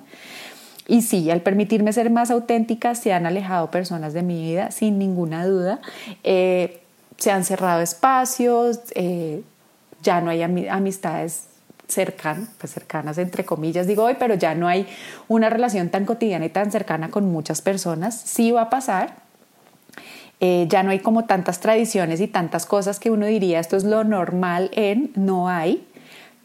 Y 0.90 1.04
sí, 1.04 1.32
al 1.32 1.40
permitirme 1.40 1.94
ser 1.94 2.10
más 2.10 2.32
auténtica 2.32 2.96
se 2.96 3.14
han 3.14 3.26
alejado 3.26 3.72
personas 3.72 4.14
de 4.14 4.24
mi 4.24 4.42
vida 4.42 4.72
sin 4.72 5.00
ninguna 5.00 5.46
duda, 5.48 5.80
eh, 6.26 6.82
se 7.18 7.32
han 7.32 7.46
cerrado 7.46 7.82
espacios, 7.82 8.82
eh, 8.96 9.42
ya 10.04 10.22
no 10.22 10.30
hay 10.30 10.44
amistades 10.44 11.48
cercanas, 11.88 12.50
pues 12.58 12.74
cercanas 12.74 13.18
entre 13.18 13.46
comillas, 13.46 13.88
digo 13.88 14.04
hoy, 14.04 14.16
pero 14.20 14.36
ya 14.36 14.56
no 14.56 14.68
hay 14.68 14.88
una 15.28 15.50
relación 15.50 15.90
tan 15.90 16.06
cotidiana 16.06 16.46
y 16.46 16.50
tan 16.50 16.72
cercana 16.72 17.10
con 17.10 17.32
muchas 17.32 17.62
personas. 17.62 18.20
Sí 18.20 18.52
va 18.52 18.64
a 18.64 18.70
pasar. 18.70 19.24
Eh, 20.40 20.66
ya 20.70 20.84
no 20.84 20.92
hay 20.92 21.00
como 21.00 21.26
tantas 21.26 21.60
tradiciones 21.60 22.20
y 22.20 22.28
tantas 22.28 22.66
cosas 22.66 23.00
que 23.00 23.12
uno 23.12 23.26
diría 23.26 23.60
esto 23.60 23.78
es 23.78 23.86
lo 23.86 24.04
normal 24.04 24.72
en, 24.74 25.12
no 25.16 25.48
hay, 25.48 25.88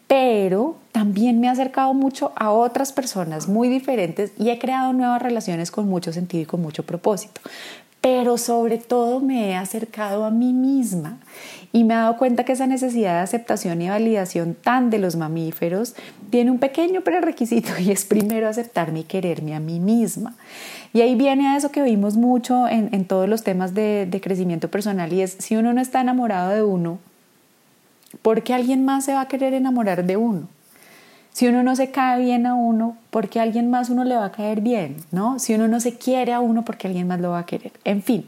pero 0.07 0.77
también 0.93 1.41
me 1.41 1.49
ha 1.49 1.51
acercado 1.51 1.93
mucho 1.93 2.31
a 2.37 2.51
otras 2.51 2.93
personas 2.93 3.49
muy 3.49 3.67
diferentes 3.67 4.31
y 4.37 4.51
he 4.51 4.59
creado 4.59 4.93
nuevas 4.93 5.21
relaciones 5.21 5.69
con 5.69 5.89
mucho 5.89 6.13
sentido 6.13 6.43
y 6.43 6.45
con 6.45 6.61
mucho 6.61 6.85
propósito 6.85 7.41
pero 8.01 8.37
sobre 8.37 8.77
todo 8.77 9.19
me 9.19 9.49
he 9.49 9.55
acercado 9.55 10.23
a 10.23 10.31
mí 10.31 10.53
misma 10.53 11.17
y 11.71 11.83
me 11.83 11.93
he 11.93 11.97
dado 11.97 12.17
cuenta 12.17 12.43
que 12.43 12.53
esa 12.53 12.67
necesidad 12.67 13.13
de 13.15 13.19
aceptación 13.19 13.81
y 13.81 13.89
validación 13.89 14.55
tan 14.55 14.89
de 14.89 14.97
los 14.97 15.15
mamíferos 15.15 15.95
tiene 16.29 16.51
un 16.51 16.59
pequeño 16.59 17.01
prerequisito 17.01 17.71
y 17.79 17.91
es 17.91 18.05
primero 18.05 18.47
aceptarme 18.47 19.01
y 19.01 19.03
quererme 19.03 19.55
a 19.55 19.59
mí 19.59 19.79
misma. 19.79 20.35
Y 20.93 21.01
ahí 21.01 21.13
viene 21.13 21.47
a 21.47 21.57
eso 21.57 21.71
que 21.71 21.83
oímos 21.83 22.17
mucho 22.17 22.67
en, 22.67 23.05
todos 23.05 23.29
los 23.29 23.43
temas 23.43 23.75
de, 23.75 24.07
de 24.09 24.21
crecimiento 24.21 24.69
personal 24.69 25.13
y 25.13 25.21
es 25.21 25.35
si 25.39 25.55
uno 25.55 25.73
no 25.73 25.81
está 25.81 26.01
enamorado 26.01 26.49
de 26.49 26.63
uno, 26.63 26.97
¿por 28.23 28.41
qué 28.41 28.55
alguien 28.55 28.83
más 28.83 29.05
se 29.05 29.13
va 29.13 29.21
a 29.21 29.27
querer 29.27 29.53
enamorar 29.53 30.05
de 30.05 30.17
uno? 30.17 30.47
Si 31.39 31.47
uno 31.47 31.63
no 31.63 31.73
se 31.77 31.89
cae 31.89 32.19
bien 32.19 32.45
a 32.45 32.53
uno, 32.53 32.97
porque 33.11 33.39
alguien 33.39 33.69
más 33.69 33.89
uno 33.89 34.03
le 34.03 34.17
va 34.17 34.25
a 34.25 34.31
caer 34.33 34.59
bien, 34.59 34.97
¿no? 35.11 35.39
Si 35.39 35.53
uno 35.53 35.69
no 35.69 35.79
se 35.79 35.97
quiere 35.97 36.33
a 36.33 36.41
uno, 36.41 36.65
porque 36.65 36.87
alguien 36.87 37.07
más 37.07 37.21
lo 37.21 37.29
va 37.29 37.39
a 37.39 37.45
querer. 37.45 37.71
En 37.85 38.03
fin. 38.03 38.27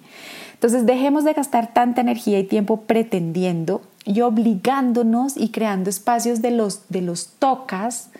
Entonces 0.53 0.85
dejemos 0.85 1.25
de 1.25 1.33
gastar 1.33 1.73
tanta 1.73 1.99
energía 1.99 2.39
y 2.39 2.45
tiempo 2.45 2.83
pretendiendo 2.83 3.81
y 4.05 4.21
obligándonos 4.21 5.35
y 5.35 5.49
creando 5.49 5.89
espacios 5.89 6.41
de 6.41 6.51
los, 6.51 6.87
de 6.87 7.01
los 7.01 7.33
tocas, 7.37 8.11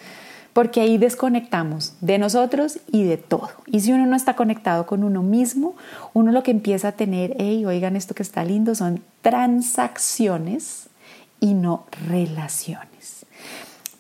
porque 0.52 0.82
ahí 0.82 0.98
desconectamos 0.98 1.94
de 2.02 2.18
nosotros 2.18 2.80
y 2.92 3.06
de 3.06 3.16
todo. 3.16 3.50
Y 3.68 3.80
si 3.80 3.94
uno 3.94 4.06
no 4.08 4.18
está 4.18 4.36
conectado 4.36 4.88
con 4.88 5.06
uno 5.06 5.24
mismo, 5.24 5.74
uno 6.12 6.34
lo 6.34 6.44
que 6.44 6.52
empieza 6.52 6.90
a 6.90 6.92
tener, 6.92 7.38
hey, 7.40 7.66
oigan 7.66 7.96
esto 7.96 8.14
que 8.14 8.24
está 8.24 8.44
lindo, 8.44 8.76
son 8.76 9.02
transacciones 9.22 10.90
y 11.40 11.54
no 11.54 11.86
relaciones. 12.10 12.91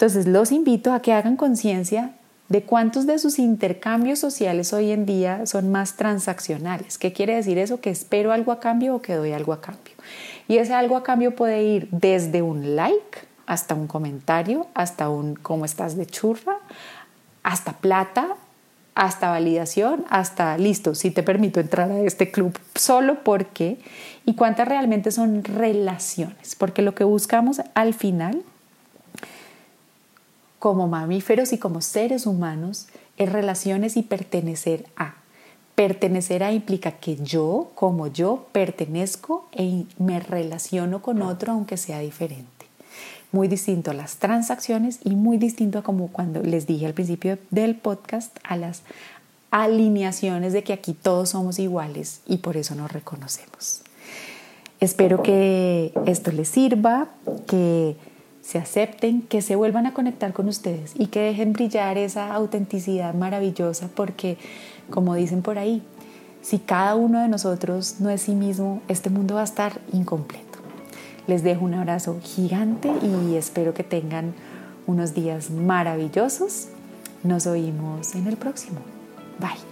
Entonces 0.01 0.25
los 0.25 0.51
invito 0.51 0.93
a 0.93 1.03
que 1.03 1.13
hagan 1.13 1.35
conciencia 1.35 2.15
de 2.49 2.63
cuántos 2.63 3.05
de 3.05 3.19
sus 3.19 3.37
intercambios 3.37 4.17
sociales 4.17 4.73
hoy 4.73 4.89
en 4.89 5.05
día 5.05 5.45
son 5.45 5.71
más 5.71 5.95
transaccionales. 5.95 6.97
¿Qué 6.97 7.13
quiere 7.13 7.35
decir 7.35 7.59
eso? 7.59 7.81
Que 7.81 7.91
espero 7.91 8.31
algo 8.31 8.51
a 8.51 8.59
cambio 8.59 8.95
o 8.95 9.01
que 9.03 9.13
doy 9.13 9.31
algo 9.31 9.53
a 9.53 9.61
cambio. 9.61 9.93
Y 10.47 10.57
ese 10.57 10.73
algo 10.73 10.97
a 10.97 11.03
cambio 11.03 11.35
puede 11.35 11.61
ir 11.61 11.87
desde 11.91 12.41
un 12.41 12.75
like 12.75 13.19
hasta 13.45 13.75
un 13.75 13.85
comentario, 13.85 14.65
hasta 14.73 15.07
un 15.07 15.35
cómo 15.35 15.65
estás 15.65 15.95
de 15.95 16.07
churra, 16.07 16.57
hasta 17.43 17.73
plata, 17.73 18.29
hasta 18.95 19.29
validación, 19.29 20.03
hasta 20.09 20.57
listo, 20.57 20.95
si 20.95 21.11
te 21.11 21.21
permito 21.21 21.59
entrar 21.59 21.91
a 21.91 21.99
este 21.99 22.31
club 22.31 22.57
solo 22.73 23.23
porque 23.23 23.77
y 24.25 24.33
cuántas 24.33 24.67
realmente 24.67 25.11
son 25.11 25.43
relaciones, 25.43 26.55
porque 26.55 26.81
lo 26.81 26.95
que 26.95 27.03
buscamos 27.03 27.61
al 27.75 27.93
final 27.93 28.41
como 30.61 30.87
mamíferos 30.87 31.53
y 31.53 31.57
como 31.57 31.81
seres 31.81 32.27
humanos 32.27 32.87
es 33.17 33.31
relaciones 33.31 33.97
y 33.97 34.03
pertenecer 34.03 34.85
a. 34.95 35.15
Pertenecer 35.73 36.43
a 36.43 36.53
implica 36.53 36.91
que 36.91 37.15
yo, 37.15 37.71
como 37.73 38.05
yo, 38.05 38.45
pertenezco 38.51 39.47
e 39.53 39.85
me 39.97 40.19
relaciono 40.19 41.01
con 41.01 41.23
otro 41.23 41.53
aunque 41.53 41.77
sea 41.77 41.97
diferente. 41.97 42.67
Muy 43.31 43.47
distinto 43.47 43.89
a 43.89 43.95
las 43.95 44.17
transacciones 44.17 44.99
y 45.03 45.15
muy 45.15 45.39
distinto 45.39 45.79
a 45.79 45.81
como 45.81 46.09
cuando 46.09 46.43
les 46.43 46.67
dije 46.67 46.85
al 46.85 46.93
principio 46.93 47.39
del 47.49 47.73
podcast, 47.73 48.37
a 48.43 48.55
las 48.55 48.83
alineaciones 49.49 50.53
de 50.53 50.63
que 50.63 50.73
aquí 50.73 50.93
todos 50.93 51.29
somos 51.29 51.57
iguales 51.57 52.21
y 52.27 52.37
por 52.37 52.55
eso 52.55 52.75
nos 52.75 52.91
reconocemos. 52.91 53.81
Espero 54.79 55.23
que 55.23 55.91
esto 56.05 56.31
les 56.31 56.49
sirva, 56.49 57.07
que 57.47 57.95
se 58.41 58.57
acepten, 58.57 59.21
que 59.21 59.41
se 59.41 59.55
vuelvan 59.55 59.85
a 59.85 59.93
conectar 59.93 60.33
con 60.33 60.47
ustedes 60.47 60.93
y 60.95 61.07
que 61.07 61.19
dejen 61.21 61.53
brillar 61.53 61.97
esa 61.97 62.33
autenticidad 62.33 63.13
maravillosa 63.13 63.89
porque, 63.95 64.37
como 64.89 65.15
dicen 65.15 65.41
por 65.41 65.57
ahí, 65.57 65.83
si 66.41 66.57
cada 66.57 66.95
uno 66.95 67.21
de 67.21 67.27
nosotros 67.27 67.97
no 67.99 68.09
es 68.09 68.23
sí 68.23 68.33
mismo, 68.33 68.81
este 68.87 69.09
mundo 69.09 69.35
va 69.35 69.41
a 69.41 69.45
estar 69.45 69.79
incompleto. 69.93 70.59
Les 71.27 71.43
dejo 71.43 71.63
un 71.63 71.75
abrazo 71.75 72.19
gigante 72.21 72.91
y 73.01 73.35
espero 73.35 73.73
que 73.73 73.83
tengan 73.83 74.33
unos 74.87 75.13
días 75.13 75.51
maravillosos. 75.51 76.69
Nos 77.23 77.45
oímos 77.45 78.15
en 78.15 78.27
el 78.27 78.37
próximo. 78.37 78.79
Bye. 79.39 79.70